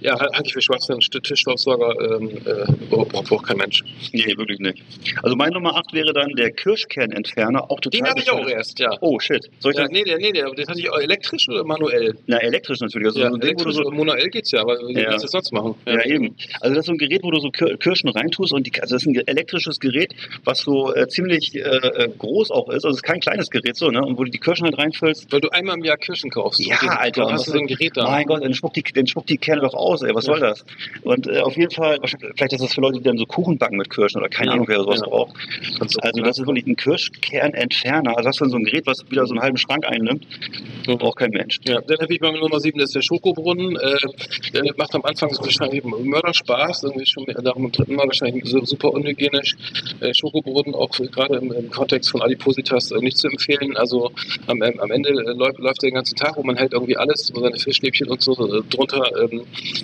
[0.00, 0.96] ja, halte ich für Schwachsinn.
[1.00, 3.82] St- Tischstaubsauger ähm, äh, braucht, braucht kein Mensch.
[4.12, 4.82] Nee, wirklich nicht.
[5.22, 7.70] Also meine Nummer 8 wäre dann der Kirschkernentferner.
[7.70, 8.90] Auch total Den hatte ich auch erst, ja.
[9.00, 9.48] Oh, shit.
[9.60, 9.92] Soll ich ja das?
[9.92, 12.14] nee, der, nee, der, den hatte ich auch elektrisch oder manuell?
[12.26, 13.06] Na, elektrisch natürlich.
[13.08, 15.10] Also ja, so ein Ding, wo du so manuell geht's ja, aber wie Ja.
[15.10, 15.74] willst du das sonst machen?
[15.86, 16.34] Ja, eben.
[16.60, 18.94] Also das ist so ein Gerät, wo du so Kir- Kirschen reintust und die, also
[18.94, 20.14] das ist ein elektrisches Gerät,
[20.44, 22.84] was so äh, ziemlich äh, äh, groß auch ist.
[22.84, 24.02] Also es ist kein kleines Gerät so, ne?
[24.04, 25.30] Und wo du die Kirschen halt reinfüllst.
[25.32, 26.60] Weil du einmal im Jahr Kirschen kaufst.
[26.60, 27.22] Ja, den, Alter.
[27.24, 28.04] Dann hast was du so ein Gerät da.
[28.04, 30.14] Mein Gott, dann spuckt die, dann spuckt die Kerne doch aus, ey.
[30.14, 30.32] Was Ja.
[30.32, 30.64] soll das?
[31.02, 33.58] Und äh, auf jeden Fall, wahrscheinlich- vielleicht ist das für Leute, die dann so Kuchen
[33.58, 34.52] backen mit Kirschen oder keine Ja.
[34.54, 35.06] Ahnung, wer sowas Ja.
[35.08, 35.34] braucht.
[35.78, 38.10] Du- Also das ist wirklich ein Kirschkernentferner.
[38.16, 40.26] Also das ist dann so ein Gerät, was wieder so einen halben Schrank einnimmt.
[40.86, 40.98] Mhm.
[40.98, 41.58] Braucht kein Mensch.
[41.66, 43.76] Ja, dann habe ich bei Nummer 7, das ist der Schokobrunnen.
[43.76, 43.96] Äh,
[44.52, 48.64] der macht am Anfang so wahrscheinlich Mörderspaß, irgendwie schon nach dem dritten Mal wahrscheinlich so
[48.64, 49.54] super unhygienisch.
[50.00, 53.76] Äh, Schokobrunnen auch gerade im, im Kontext von Adipositas äh, nicht zu empfehlen.
[53.76, 54.10] Also
[54.46, 56.96] am, ähm, am Ende äh, läuft, läuft der den ganzen Tag und man hält irgendwie
[56.96, 59.42] alles, seine Fischstäbchen und so äh, drunter ähm,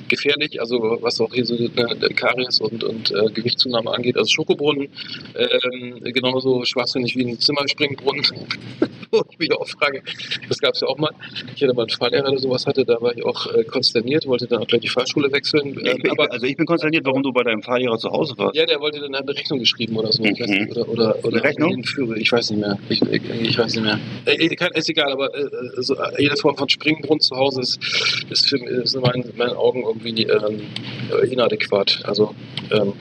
[0.09, 0.61] gefährlich.
[0.61, 1.69] Also was auch hier so äh,
[2.15, 4.17] Karies und, und äh, Gewichtszunahme angeht.
[4.17, 4.89] Also Schokobrunnen
[5.37, 8.25] ähm, genauso schwachsinnig wie ein Zimmerspringbrunnen.
[9.13, 10.03] Wo ich mich auch frage,
[10.49, 11.11] das gab es ja auch mal.
[11.57, 14.47] Ich hatte mal einen Fahrlehrer, der sowas hatte, da war ich auch äh, konsterniert, wollte
[14.47, 15.77] dann auch gleich die Fahrschule wechseln.
[15.81, 18.35] Ich Ähm, bin, aber also ich bin konsterniert, warum du bei deinem Fahrlehrer zu Hause
[18.37, 18.55] warst.
[18.55, 20.23] ja, der wollte dann eine Rechnung geschrieben oder so.
[20.23, 20.47] Ich Mhm.
[20.65, 21.83] nicht, oder, oder, oder Eine Rechnung?
[21.85, 22.79] Führer, ich weiß nicht mehr.
[22.89, 23.99] Ich, ich, ich weiß nicht mehr.
[24.27, 27.63] Äh, äh, kann- ist egal, aber äh, äh, so, jede Form von Springbrunnen zu Hause
[27.63, 27.81] ist,
[28.31, 30.61] ist, für, ist in meinen, in meinen Augen irgendwie ähm,
[31.21, 32.01] äh, inadäquat.
[32.05, 32.33] Also,
[32.71, 32.93] ähm,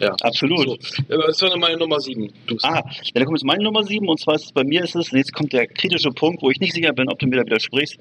[0.00, 0.14] ja.
[0.22, 0.66] Absolut.
[0.66, 0.76] So.
[1.08, 2.32] Das war meine Nummer 7.
[2.46, 2.82] Du Ah, ja,
[3.14, 5.32] dann kommt jetzt meine Nummer 7 und zwar ist es bei mir ist es, jetzt
[5.32, 7.96] kommt der kritische Punkt, wo ich nicht sicher bin, ob du mir da widersprichst.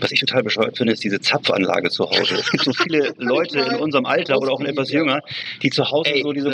[0.00, 2.34] Was ich total bescheuert finde, ist diese Zapfanlage zu Hause.
[2.36, 5.20] Es gibt so viele Leute in unserem Alter oder auch etwas jünger,
[5.62, 6.50] die zu Hause Ey, so diese,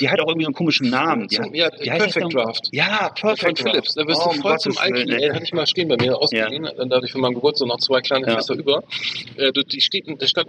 [0.00, 1.28] die hat auch irgendwie so einen komischen Namen.
[1.28, 2.68] Die, ja, die Perfect Draft.
[2.72, 5.12] Ja, Von Perfect Philips, da wirst Oh, du voll zum Gottes Alki.
[5.12, 5.28] ey.
[5.30, 8.26] Hatte ich mal stehen bei mir ausgeliehen, dann dadurch für meinen Geburtstag noch zwei kleine
[8.26, 8.34] Ja.
[8.36, 8.82] Fässer über.
[9.36, 10.48] Äh, die steht, das stand,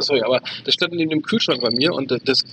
[0.00, 2.44] sorry, aber das stand neben dem Kühlschrank bei mir und das, das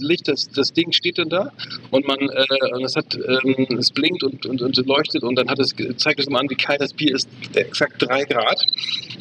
[0.00, 1.52] Licht, das, das Ding steht dann da
[1.90, 5.58] und man, äh, es hat, ähm, es blinkt und, und, und leuchtet und dann hat
[5.58, 8.64] es, zeigt es immer an, wie kalt das Bier ist, exakt drei Grad.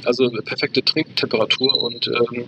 [0.05, 2.45] Also perfekte Trinktemperatur und ähm,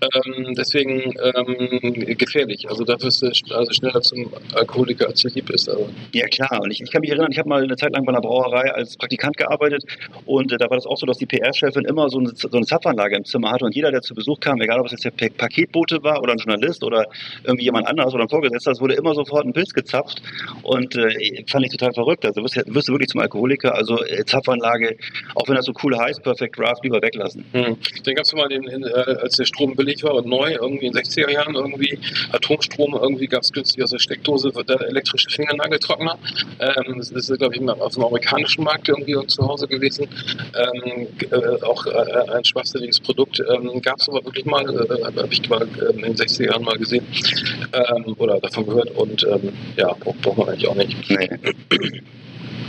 [0.00, 2.68] ähm, deswegen ähm, gefährlich.
[2.68, 5.68] Also da wirst du sch- also schneller zum Alkoholiker, als du lieb bist.
[5.68, 5.88] Also.
[6.12, 8.12] Ja klar, und ich, ich kann mich erinnern, ich habe mal eine Zeit lang bei
[8.12, 9.84] einer Brauerei als Praktikant gearbeitet
[10.26, 12.66] und äh, da war das auch so, dass die PR-Chefin immer so eine, so eine
[12.66, 15.10] Zapfanlage im Zimmer hatte und jeder, der zu Besuch kam, egal ob es jetzt der
[15.10, 17.06] Pa- Paketbote war oder ein Journalist oder
[17.42, 20.22] irgendwie jemand anderes oder ein Vorgesetzter, es wurde immer sofort ein Pilz gezapft
[20.62, 22.24] und äh, fand ich total verrückt.
[22.24, 24.96] Also wirst, wirst du wirklich zum Alkoholiker, also äh, Zapfanlage,
[25.34, 27.44] auch wenn das so cool heißt, Perfect Draft, lieber weglassen.
[27.52, 27.76] Hm.
[28.04, 28.88] Dann gab es mal, den, in, äh,
[29.22, 31.98] als der Strom billig war und neu, irgendwie in den 60er Jahren, irgendwie
[32.32, 36.18] Atomstrom, irgendwie gab es günstig aus der Steckdose, der elektrische Fingernageltrockner.
[36.60, 40.08] Ähm, das ist, glaube ich, auf dem amerikanischen Markt irgendwie zu Hause gewesen.
[40.54, 43.40] Ähm, äh, auch äh, ein schwachsinniges Produkt.
[43.40, 46.64] Ähm, gab es aber wirklich mal, äh, habe ich mal ähm, in den 60er Jahren
[46.64, 47.03] mal gesehen
[47.72, 50.96] ähm, oder davon gehört und ähm, ja, braucht man eigentlich auch nicht.
[51.10, 51.30] Nee.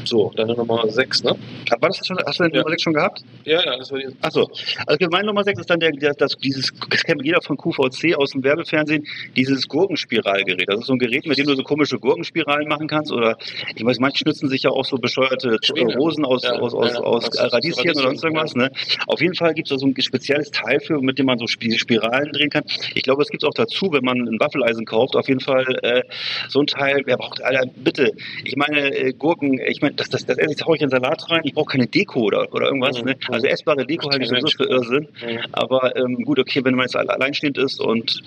[0.05, 1.35] So, dann Nummer 6, ne?
[1.79, 2.59] War das schon, hast du den Ja.
[2.61, 3.21] Nummer 6 schon gehabt?
[3.43, 4.07] Ja, ja, das war die.
[4.21, 4.49] Achso,
[4.87, 8.15] also meine Nummer 6 ist dann der, der, das, dieses, das kennt jeder von QVC
[8.17, 10.67] aus dem Werbefernsehen, dieses Gurkenspiralgerät.
[10.67, 13.37] Das ist so ein Gerät, mit dem du so komische Gurkenspiralen machen kannst oder
[13.75, 15.95] ich weiß, manche schnitzen sich ja auch so bescheuerte Schwäne.
[15.95, 18.55] Rosen aus, Ja, aus, aus, ja, aus Radieschen oder sonst irgendwas.
[18.55, 18.71] Ne?
[19.07, 21.45] Auf jeden Fall gibt es da so ein spezielles Teil für, mit dem man so
[21.49, 22.63] Sp- Spiralen drehen kann.
[22.93, 25.15] Ich glaube, es gibt es auch dazu, wenn man ein Waffeleisen kauft.
[25.15, 26.01] Auf jeden Fall äh,
[26.49, 28.11] so ein Teil, wer braucht, Alter, bitte.
[28.43, 31.29] Ich meine, äh, Gurken, ich meine, das, das, das esse ich, hau ich in Salat
[31.29, 31.41] rein.
[31.43, 32.99] Ich brauche keine Deko oder, oder irgendwas.
[32.99, 33.05] Mhm.
[33.09, 33.15] Ne?
[33.29, 35.07] Also essbare Deko halte ich sowieso für Irrsinn.
[35.25, 35.39] Mhm.
[35.51, 38.21] Aber ähm, gut, okay, wenn man jetzt alle- alleinstehend ist und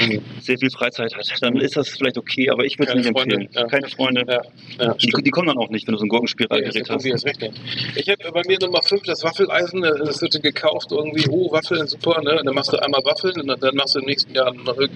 [0.00, 0.20] Mhm.
[0.40, 3.34] sehr viel Freizeit hat, dann ist das vielleicht okay, aber ich würde es nicht Freunde,
[3.36, 3.50] empfehlen.
[3.52, 3.64] ja.
[3.66, 4.24] Keine Freunde.
[4.28, 4.40] Ja,
[4.84, 4.94] ja.
[4.94, 7.04] Die, die kommen dann auch nicht, wenn du so ein Gurkenspiralgerät hast.
[7.04, 11.86] Ich habe bei mir Nummer 5 das Waffeleisen, äh, das wird gekauft irgendwie, oh, Waffeln,
[11.88, 12.38] super, ne?
[12.38, 14.86] Und dann machst du einmal Waffeln und dann machst du im nächsten Jahr noch, äh,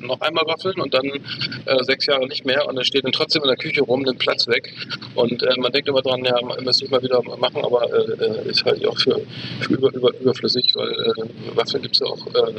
[0.00, 3.42] noch einmal Waffeln und dann äh, sechs Jahre nicht mehr und dann steht dann trotzdem
[3.42, 4.72] in der Küche rum, nimmt Platz weg.
[5.14, 8.48] Und äh, man denkt immer dran, ja, müsste ich mal wieder machen, aber äh, äh,
[8.50, 9.20] ist halt auch für,
[9.60, 12.52] für über, über, überflüssig, weil äh, Waffeln gibt es ja auch, äh,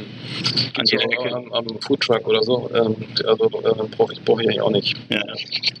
[0.74, 1.34] gibt's ja jeder auch Ecke.
[1.36, 2.70] am, am Foodtruck oder so.
[2.74, 2.96] Ähm,
[3.26, 4.96] also äh, brauche ich, brauch ich eigentlich auch nicht.
[5.08, 5.22] Ja.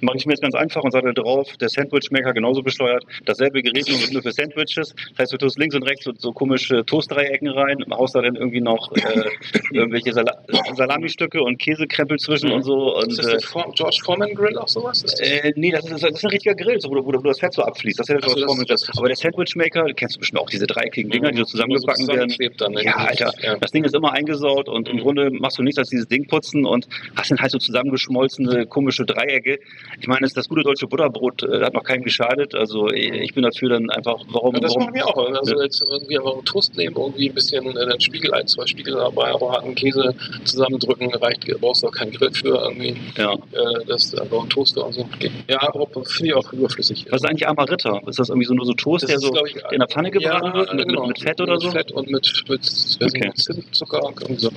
[0.00, 3.04] Mache ich mir jetzt ganz einfach und sage drauf, der Sandwich-Maker genauso besteuert.
[3.24, 4.94] Dasselbe Gerät nur, für Sandwiches.
[5.10, 8.36] Das heißt, du tust links und rechts so, so komische Toastdreiecken rein, haust da dann
[8.36, 9.24] irgendwie noch äh,
[9.72, 10.38] irgendwelche Sala
[10.74, 12.96] Salamistücke und Käsekrempel zwischen und so.
[12.96, 15.02] Und, Ist das äh, der Form, George Foreman Grill auch sowas?
[15.02, 15.28] Ist das?
[15.28, 17.38] Äh, nee, das ist, das ist ein richtiger Grill, so, wo, du- wo, wo das
[17.40, 17.98] Fett so abfließt.
[17.98, 18.76] Das ist ja der so, George Foreman Grill.
[18.96, 22.34] Aber der Sandwichmaker, kennst du bestimmt auch diese dreieckigen Dinger, die so zusammengebacken so werden.
[22.58, 22.84] Dann, ne?
[22.84, 23.56] Ja, Alter, Ja.
[23.56, 25.00] das Ding ist immer eingesaut und im Mhm.
[25.00, 26.86] Grunde machst du nichts als dieses Ding putzen und
[27.16, 29.58] hast dann halt so zusammengeschmolzene, komische Dreiecke.
[30.00, 32.54] Ich meine, das, das gute deutsche Butterbrot äh, hat noch keinem geschadet.
[32.54, 35.16] Also ich bin dafür dann einfach, warum, Ja, das warum machen wir auch.
[35.38, 35.62] Also Ja.
[35.64, 38.94] jetzt irgendwie einfach einen Toast nehmen, irgendwie ein bisschen äh, den Spiegel, ein, zwei Spiegel
[38.94, 42.96] dabei, aber harten Käse zusammendrücken, reicht, brauchst du auch keinen Grill für irgendwie.
[43.16, 43.32] ja.
[43.34, 45.08] Äh, das ist einfach ein Toaster und so.
[45.48, 46.99] Ja, aber finde ich auch überflüssig.
[47.10, 48.00] Was ist eigentlich Amaritta?
[48.06, 50.74] Ist das irgendwie so nur so Toast, der so ich, in der Pfanne gebraten wird,
[50.74, 51.06] mit, genau.
[51.06, 51.68] mit, mit Fett oder so?
[51.68, 52.60] Mit Fett und mit, mit,
[53.00, 53.26] Okay.
[53.26, 54.50] mit Zimtzucker und so.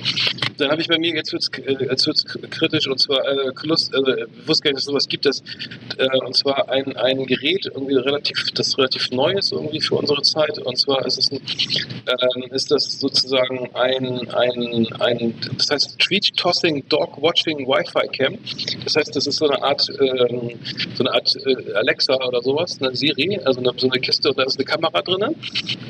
[0.58, 3.52] Dann habe ich bei mir, jetzt wird es äh, jetzt wird's kritisch, und zwar, äh,
[3.62, 5.42] Lust, also, ich wusste gar nicht, dass es sowas gibt, das,
[5.98, 10.22] äh, und zwar ein, ein Gerät, irgendwie relativ, das relativ neu ist, irgendwie für unsere
[10.22, 11.40] Zeit, und zwar ist es ein,
[12.06, 18.38] ähm, ist das sozusagen ein, ein, ein das heißt Treat Tossing Dog Watching Wi-Fi Cam.
[18.84, 20.50] Das heißt, das ist so eine Art, ähm,
[20.94, 24.38] so eine Art äh, Alexa oder sowas, eine Siri, also eine, so eine Kiste und
[24.38, 25.36] da ist eine Kamera drin.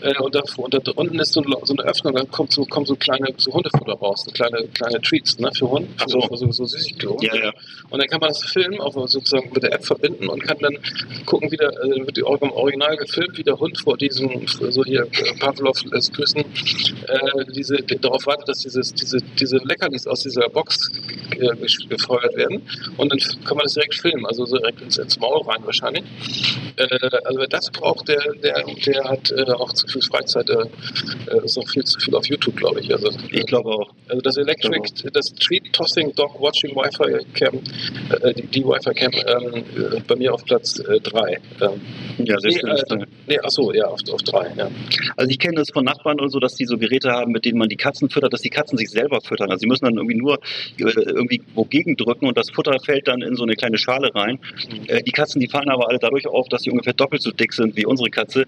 [0.02, 2.64] Äh, und, da, und da unten ist so, ein, so eine Öffnung, dann kommt so,
[2.66, 6.20] kommen so kleine so Hundefutter raus, so kleine, kleine Treats ne, für Hunde, so.
[6.32, 7.16] so, so Süßigkeiten.
[7.22, 7.52] Ja, ja.
[7.90, 10.76] Und dann kann man das filmen, auch sozusagen mit der App verbinden und kann dann
[11.24, 15.02] gucken, wie der, äh, wird im Original gefilmt, wie der Hund vor diesem, so hier,
[15.02, 20.48] äh, Pavlov lässt grüßen, äh, diese, darauf wartet, dass dieses, diese, diese Leckerlis aus dieser
[20.48, 20.90] Box
[21.38, 22.62] äh, gefeuert werden.
[22.96, 26.04] Und dann kann man das direkt filmen, also so direkt ins, ins Maul rein wahrscheinlich.
[26.76, 26.86] Äh,
[27.24, 30.54] also wer das braucht, der, der, der hat äh, auch zu viel Freizeit, äh,
[31.30, 32.92] äh, ist noch viel zu viel auf YouTube, glaube ich.
[32.92, 33.90] Also, Ich glaube auch.
[34.08, 37.60] also das Electric, das Treat Tossing Dog Watching Wi-Fi Cam,
[38.22, 41.38] äh, die, die Wi-Fi Cam ähm, äh, bei mir auf Platz 3.
[41.60, 41.80] ähm,
[42.18, 42.58] Ja, sehr nee,
[42.88, 43.00] schön.
[43.02, 44.52] äh, nee, achso, ja, auf 3.
[44.56, 44.70] Ja.
[45.16, 47.58] Also ich kenne das von Nachbarn und so, dass die so Geräte haben, mit denen
[47.58, 49.50] man die Katzen füttert, dass die Katzen sich selber füttern.
[49.50, 50.34] Also sie müssen dann irgendwie nur
[50.78, 54.38] äh, irgendwie wogegen drücken und das Futter fällt dann in so eine kleine Schale rein.
[54.88, 57.52] Äh, die Katzen, die fallen aber alle dadurch auf, dass sie ungefähr doppelt so dick
[57.52, 58.42] sind wie unsere Katze,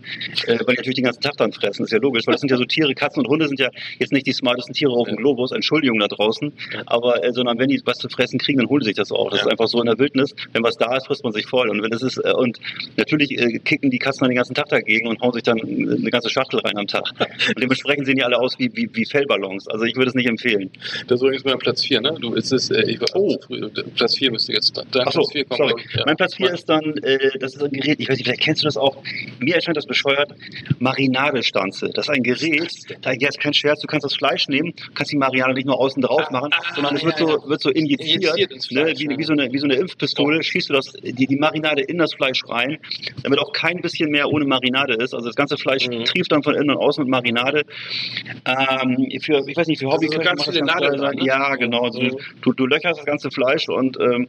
[0.47, 1.83] äh, weil die natürlich den ganzen Tag dann fressen.
[1.83, 3.69] Das ist ja logisch, weil das sind ja so Tiere, Katzen und Hunde sind ja
[3.99, 5.17] jetzt nicht die smartesten Tiere auf dem.
[5.17, 6.53] Globus, Entschuldigung da draußen,
[6.87, 9.31] aber äh, sondern wenn die was zu fressen kriegen, dann holen sie sich das auch.
[9.31, 9.47] Das Ja.
[9.47, 11.69] ist einfach so in der Wildnis, wenn was da ist, frisst man sich voll.
[11.71, 12.59] Und wenn es ist, äh, und
[12.97, 16.11] natürlich äh, kicken die Katzen dann den ganzen Tag dagegen und hauen sich dann eine
[16.11, 17.05] ganze Schachtel rein am Tag.
[17.49, 19.67] Und dementsprechend sehen die alle aus wie, wie, wie Fellballons.
[19.69, 20.71] Also ich würde es nicht empfehlen.
[21.09, 22.14] Das ist übrigens mein Platz 4, ne?
[22.21, 23.37] Du, ist es, äh, ich war Oh.
[23.97, 24.77] Platz 4 müsste jetzt.
[24.77, 25.83] Dein Ach so, Platz 4 kommt, sorry.
[25.95, 26.03] ja.
[26.07, 28.62] Mein Platz 4 ist dann, äh, das ist ein Gerät, ich weiß nicht, vielleicht kennst
[28.62, 29.02] du das auch.
[29.40, 30.32] Mir erscheint das bescheuert,
[30.78, 31.90] Marinadestanze.
[31.94, 32.70] Das ist ein Gerät,
[33.02, 36.02] da jetzt kein Scherz, du kannst das Fleisch nehmen, kannst die Marinade nicht nur außen
[36.02, 37.48] drauf machen, ah, sondern es ja, wird so, ja.
[37.48, 40.74] wird so injiziert, Injiziert ne, wie, wie, so eine, wie so eine Impfpistole, schießt du
[40.74, 42.78] das, die, die Marinade in das Fleisch rein,
[43.22, 45.14] damit auch kein bisschen mehr ohne Marinade ist.
[45.14, 46.04] Also das ganze Fleisch Mhm.
[46.04, 47.62] trieft dann von innen und außen mit Marinade.
[48.44, 51.16] Ähm, für, ich weiß nicht, für Also so ganz viele Nadeln sein.
[51.16, 51.24] ne?
[51.24, 51.82] Ja, genau.
[51.84, 52.09] Also Mhm.
[52.09, 54.28] du, du, du löcherst das ganze Fleisch und ähm,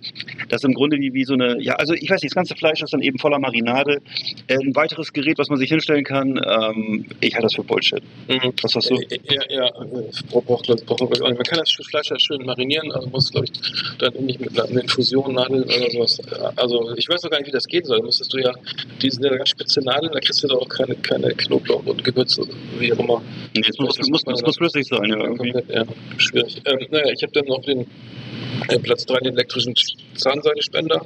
[0.49, 2.55] das ist im Grunde wie, wie so eine, ja, also ich weiß nicht, das ganze
[2.55, 4.01] Fleisch ist dann eben voller Marinade.
[4.47, 8.01] Äh, ein weiteres Gerät, was man sich hinstellen kann, ähm, ich halte das für Bullshit.
[8.27, 8.53] Mhm.
[8.61, 8.95] Was hast du?
[8.95, 13.31] Äh, Ja, ja, äh, braucht, braucht man, kann das Fleisch ja schön marinieren, also muss,
[13.31, 16.19] glaube ich, dann nicht mit einer Infusion nadeln oder sowas.
[16.55, 17.99] Also ich weiß noch gar nicht, wie das gehen soll.
[17.99, 18.53] Da müsstest du ja,
[19.01, 22.03] die sind ja ganz spitze Nadeln, da kriegst du da auch keine, keine Knoblauch und
[22.03, 22.43] Gewürze,
[22.79, 23.21] wie auch immer.
[23.55, 25.27] Nee, es muss, muss, es muss flüssig sein, ja.
[25.27, 25.83] Komplett, ja,
[26.17, 26.61] schwierig.
[26.65, 27.85] Ähm, naja, ich habe dann noch den
[28.83, 29.73] Platz 3 den elektrischen
[30.15, 31.05] Zahnseidespender.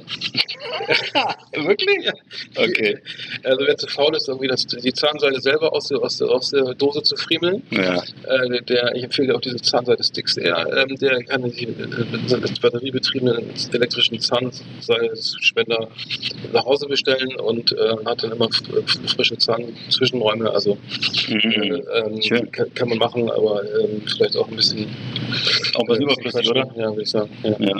[1.52, 2.01] Wirklich?
[2.56, 2.98] Okay.
[3.44, 6.74] Also wer zu faul ist, irgendwie das, die Zahnseide selber aus der, aus, aus der
[6.74, 8.02] Dose zu friemeln, Ja.
[8.26, 14.18] äh, der, ich empfehle auch diese Zahnseide-Sticks eher, ähm, der kann die äh, batteriebetriebenen elektrischen
[14.20, 15.88] Zahnseidespender
[16.52, 18.48] nach Hause bestellen und äh, hat dann immer
[19.06, 20.50] frische Zahnzwischenräume.
[20.50, 20.78] Also
[21.28, 21.82] äh, Mhm.
[21.94, 22.50] ähm, Schön.
[22.52, 24.86] kann, kann man machen, aber ähm, vielleicht auch ein bisschen
[25.74, 26.70] Auch was äh, überflüssig, Quatsch, oder?
[26.76, 27.30] Ja, würde ich sagen.
[27.42, 27.56] Ja.
[27.58, 27.74] Ja.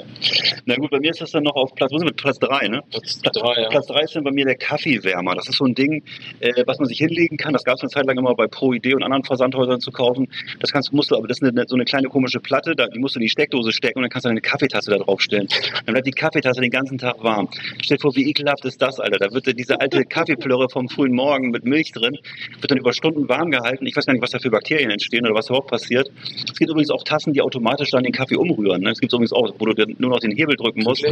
[0.66, 2.14] Na gut, bei mir ist das dann noch auf Platz, wo sind wir?
[2.14, 2.82] Platz 3, ne?
[2.90, 3.68] Platz drei, ja.
[3.68, 5.34] Platz 3 ist dann bei mir der Kaffeewärmer.
[5.34, 6.02] Das ist so ein Ding,
[6.40, 7.52] äh, was man sich hinlegen kann.
[7.52, 10.28] Das gab es eine Zeit lang immer bei Pro Idee und anderen Versandhäusern zu kaufen.
[10.60, 12.98] Das kannst, musst du, aber das ist eine, so eine kleine komische Platte, da, die
[12.98, 15.48] musst du in die Steckdose stecken und dann kannst du eine Kaffeetasse da drauf stellen.
[15.86, 17.48] Dann bleibt die Kaffeetasse den ganzen Tag warm.
[17.82, 19.18] Stell dir vor, wie ekelhaft ist das, Alter.
[19.18, 22.16] Da wird diese alte Kaffeeplörre vom frühen Morgen mit Milch drin,
[22.60, 23.86] wird dann über Stunden warm gehalten.
[23.86, 26.10] Ich weiß gar nicht, was da für Bakterien entstehen oder was überhaupt passiert.
[26.34, 28.82] Es gibt übrigens auch Tassen, die automatisch dann den Kaffee umrühren.
[28.82, 28.90] Ne?
[28.90, 31.04] Es gibt übrigens auch, wo du nur noch den Hebel drücken musst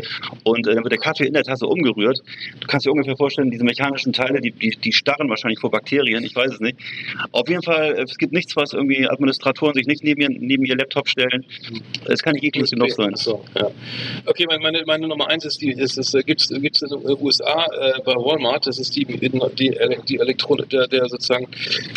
[0.45, 2.19] und äh, dann wird der Kaffee in der Tasse umgerührt.
[2.61, 6.25] Du kannst dir ungefähr vorstellen, diese mechanischen Teile, die, die, die starren wahrscheinlich vor Bakterien,
[6.25, 6.77] ich weiß es nicht.
[7.33, 10.65] Auf jeden Fall, äh, es gibt nichts, was irgendwie Administratoren sich nicht neben ihr, neben
[10.65, 11.45] ihr Laptop stellen.
[12.07, 13.15] Es kann nicht eklig genug sein.
[13.15, 13.71] So, ja.
[14.27, 18.01] Okay, meine, meine, Nummer eins ist die, ist, ist, gibt es in den USA äh,
[18.05, 19.79] bei Walmart, das ist die, die, die,
[20.09, 21.47] die Elektronik, der, der sozusagen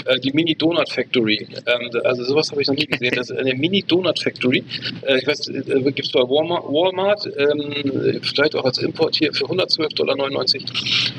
[0.06, 1.48] äh, die Mini Donut Factory.
[1.66, 3.14] Ähm, also sowas habe ich noch nie gesehen.
[3.16, 4.64] Das ist eine Mini Donut Factory.
[5.04, 9.34] Äh, ich weiß, äh, gibt es bei Walmart, Walmart ähm, vielleicht auch als Import hier
[9.34, 10.16] für 112,99 Dollar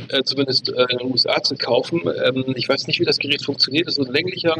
[0.09, 2.03] äh, zumindest äh, in den USA zu kaufen.
[2.25, 3.87] Ähm, ich weiß nicht, wie das Gerät funktioniert.
[3.87, 4.57] Das ist so ein länglicher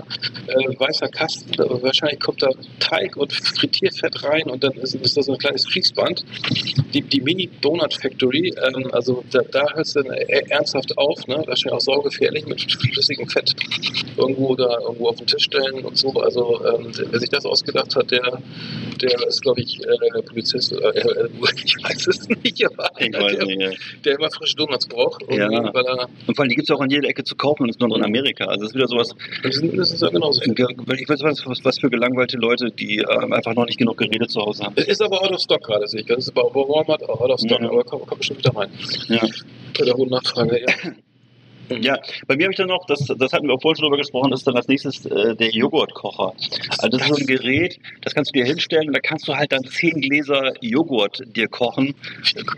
[0.47, 1.61] äh, weißer Kasten.
[1.61, 2.51] Aber wahrscheinlich kommt da
[2.81, 6.25] Teig und Frittierfett rein und dann ist, ist das so ein kleines Fließband.
[6.93, 11.27] Die, die Mini Donut Factory, ähm, also da, da hört es dann e- ernsthaft auf.
[11.27, 11.43] Ne?
[11.47, 13.55] Wahrscheinlich auch saugefährlich mit flüssigem Fett
[14.17, 16.13] irgendwo da irgendwo auf den Tisch stellen und so.
[16.21, 18.39] Also ähm, wer sich das ausgedacht hat, der,
[19.01, 20.73] der ist, glaube ich, äh, Polizist.
[20.73, 21.29] Oder, äh,
[21.65, 23.73] ich weiß es nicht, aber einer, der,
[24.05, 25.23] der immer frische Donuts braucht.
[25.31, 25.49] Ja.
[25.49, 25.73] Und
[26.37, 28.45] vor allem, die gibt es auch an jeder Ecke zu kaufen und insbesondere in Amerika.
[28.47, 29.11] Also es ist wieder sowas,
[29.45, 30.41] die sind mindestens ja genauso.
[30.43, 34.27] ich weiß was, was, was für gelangweilte Leute, die ähm, einfach noch nicht genug Geräte
[34.27, 34.75] zu Hause haben.
[34.77, 36.07] Ist aber out of stock gerade, sehe ich.
[36.07, 37.69] Das ist bei Walmart out of stock, Ja.
[37.71, 38.71] aber kommt, kommt bestimmt wieder rein.
[39.09, 39.21] Ja.
[39.79, 40.67] Bei der hohen Nachfrage, ja.
[41.69, 43.97] Ja, bei mir habe ich dann noch, das, das hatten wir auch vorhin schon drüber
[43.97, 46.33] gesprochen, ist dann als nächstes äh, der Joghurtkocher.
[46.79, 49.35] Also das ist so ein Gerät, das kannst du dir hinstellen und da kannst du
[49.35, 51.95] halt dann zehn Gläser Joghurt dir kochen.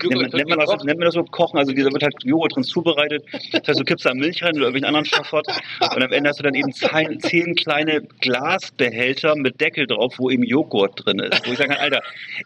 [0.05, 1.59] Nennt, nennt, man das, nennt man das so kochen?
[1.59, 3.25] Also dieser wird halt Joghurt drin zubereitet.
[3.53, 5.47] Das heißt, du kippst da Milch rein oder irgendwelchen anderen Schafott
[5.81, 10.31] und am Ende hast du dann eben zehn, zehn kleine Glasbehälter mit Deckel drauf, wo
[10.31, 11.47] eben Joghurt drin ist.
[11.47, 12.03] Wo ich sage, Alter,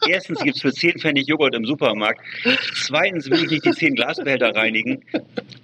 [0.07, 2.21] erstens gibt's für 10 Pfennig Joghurt im Supermarkt.
[2.75, 5.03] Zweitens will ich nicht die zehn Glasbehälter reinigen.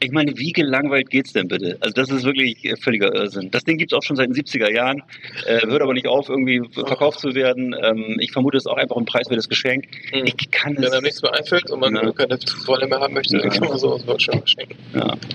[0.01, 0.53] Ich meine, wie
[0.87, 1.77] gelangweilt geht's denn bitte?
[1.81, 3.51] Also das ist wirklich äh, völliger Irrsinn.
[3.51, 5.03] Das Ding gibt's auch schon seit den 70er Jahren,
[5.47, 7.75] äh, hört aber nicht auf, irgendwie verkauft zu werden.
[7.83, 9.87] Ähm, ich vermute, es ist auch einfach ein preiswertes Geschenk.
[10.13, 10.25] Mhm.
[10.27, 10.93] Ich kann Wenn es.
[10.93, 12.13] einem nichts mehr einfällt und man Ja.
[12.13, 13.59] keine Freunde mehr haben möchte, dann Ja.
[13.59, 14.77] kann man sowas mal schon schenken.
[14.95, 15.15] Ja.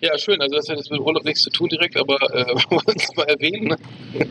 [0.00, 0.40] Ja, schön.
[0.40, 3.16] Also das hat jetzt mit Urlaub nichts zu tun direkt, aber äh, wollen wir uns
[3.16, 3.68] mal erwähnen.
[3.68, 3.76] Ne?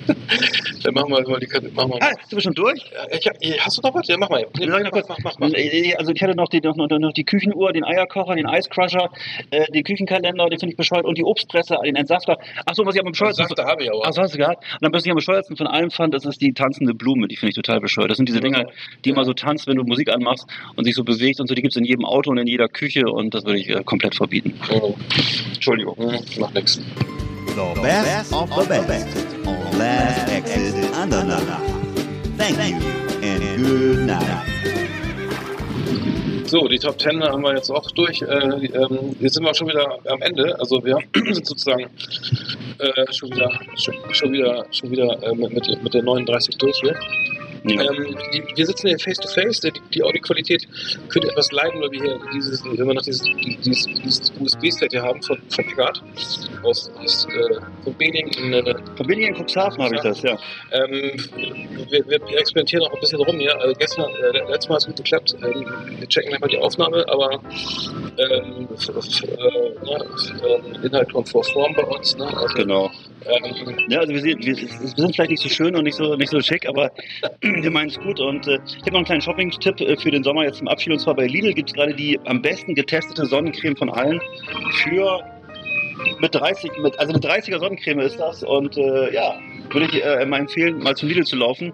[0.83, 1.69] dann machen wir mal die Karte.
[1.69, 2.79] Machen wir Ah, sind wir schon durch?
[3.11, 4.07] Ich, hast du noch was?
[4.07, 4.45] Ja, mach mal.
[4.59, 5.49] Nee, mach, mach, mach, mach.
[5.97, 9.09] Also ich hatte noch die, noch, noch, noch die Küchenuhr, den Eierkocher, den Eiscrusher,
[9.51, 12.37] äh, den Küchenkalender, den finde ich bescheuert und die Obstpresse, den Entsafter.
[12.65, 13.47] Ach so, was ich am bescheuertsten...
[13.47, 14.01] Safter habe ich aber.
[14.05, 14.63] Ach, so hast du gehabt.
[14.73, 17.27] Und dann, was ich am bescheuertsten von allem fand, das ist die tanzende Blume.
[17.27, 18.09] Die finde ich total bescheuert.
[18.11, 18.65] Das sind diese Dinger,
[19.03, 21.55] die immer so tanzt, wenn du Musik anmachst und sich so bewegt und so.
[21.55, 24.15] Die gibt's in jedem Auto und in jeder Küche und das würde ich äh, komplett
[24.15, 24.53] verbieten.
[24.71, 24.95] Oh,
[25.53, 25.95] Entschuldigung.
[25.97, 26.81] hm, macht nix.
[27.47, 29.07] The best of the best
[29.45, 31.61] on Last Exit Andernach.
[32.37, 32.75] Thank you
[33.21, 34.54] and good night.
[36.47, 38.21] So, die Top Ten haben wir jetzt auch durch.
[38.21, 40.55] Äh, ähm, jetzt sind wir schon wieder am Ende.
[40.59, 41.89] Also wir sind sozusagen
[42.77, 46.95] äh, schon wieder, schon, schon wieder, schon wieder äh, mit, mit der 39 durch hier.
[47.67, 47.81] Ja.
[47.91, 49.59] Ähm, die, wir sitzen hier face to face.
[49.61, 50.67] Die, die Audioqualität
[51.09, 55.21] könnte etwas leiden, weil wir hier dieses, immer noch dieses, dieses, dieses USB-Set hier haben
[55.23, 56.01] von, von Eckart
[56.63, 58.75] aus, aus äh, von Bening in äh,
[59.25, 60.37] in Cuxhaven habe ich das, ja.
[60.71, 61.11] ähm,
[61.89, 63.59] wir, wir experimentieren auch ein bisschen rum hier.
[63.59, 65.35] Also gestern, äh, letztes Mal hat es gut geklappt.
[65.43, 65.65] Ähm,
[65.99, 67.39] wir checken gleich mal die Aufnahme, aber
[68.17, 70.05] ähm, f- f- äh, ne,
[70.47, 72.15] ähm, Inhalt kommt vor Form bei uns.
[72.17, 72.25] Ne?
[72.25, 72.91] Also, Genau.
[73.25, 76.29] Ähm, Ja, also wir sind, wir, sind vielleicht nicht so schön und nicht so, nicht
[76.29, 76.91] so schick, aber
[77.41, 78.19] wir meinen es gut.
[78.19, 80.93] Und äh, ich habe noch einen kleinen Shopping-Tipp äh, für den Sommer jetzt zum Abschied.
[80.93, 84.21] Und zwar bei Lidl gibt es gerade die am besten getestete Sonnencreme von allen
[84.83, 85.21] für
[86.19, 88.43] mit 30, mit, also eine 30er Sonnencreme ist das.
[88.43, 89.35] Und äh, ja,
[89.71, 91.73] würde ich äh, mal empfehlen, mal zum Lidl zu laufen.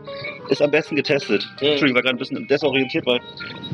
[0.50, 1.48] Ist am besten getestet.
[1.60, 3.20] Entschuldigung, ich war gerade ein bisschen desorientiert, weil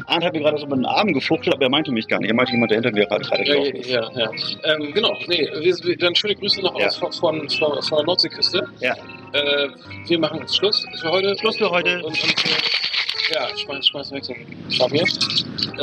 [0.05, 2.29] Arndt hat mir gerade so mit den Armen gefuchtelt, aber er meinte mich gar nicht.
[2.29, 3.89] Er meinte jemand, der hinter mir gerade gerade ja, gelaufen ist.
[3.89, 4.29] ja, ja.
[4.63, 6.87] Ähm, genau, nee, wir, dann schöne Grüße noch Ja.
[6.87, 8.67] aus von, von, von, von der Nordseeküste.
[8.79, 8.93] Ja.
[9.33, 9.69] Äh,
[10.07, 11.35] wir machen Schluss für heute.
[11.39, 11.97] Schluss für heute.
[11.97, 14.23] Und, und, äh, Ja, schmeiß, schmeiß weg
[14.69, 15.03] Schwamm hier.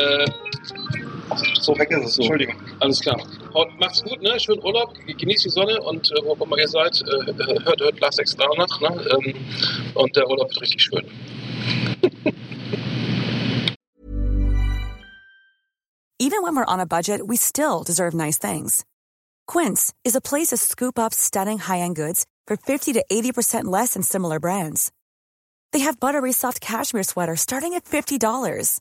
[0.01, 0.25] Äh,
[1.61, 2.15] So weg ist es.
[2.15, 2.23] So.
[2.23, 2.57] Entschuldigung.
[2.81, 3.21] alles klar.
[3.55, 4.39] Haut, macht's gut, ne?
[4.39, 7.81] Schönen Urlaub, genießt die Sonne und äh, wo auch immer ihr seid, äh, äh hört,
[7.81, 9.05] hört Last Extra nach, ne?
[9.11, 9.35] Ähm,
[9.95, 11.05] und der Urlaub wird richtig schön.
[16.21, 18.85] Even when we're on a budget, we still deserve nice things.
[19.47, 23.95] Quince is a place to scoop up stunning high-end goods for 50 to 80% less
[23.95, 24.91] than similar brands.
[25.73, 28.81] They have buttery soft cashmere sweaters starting at $50,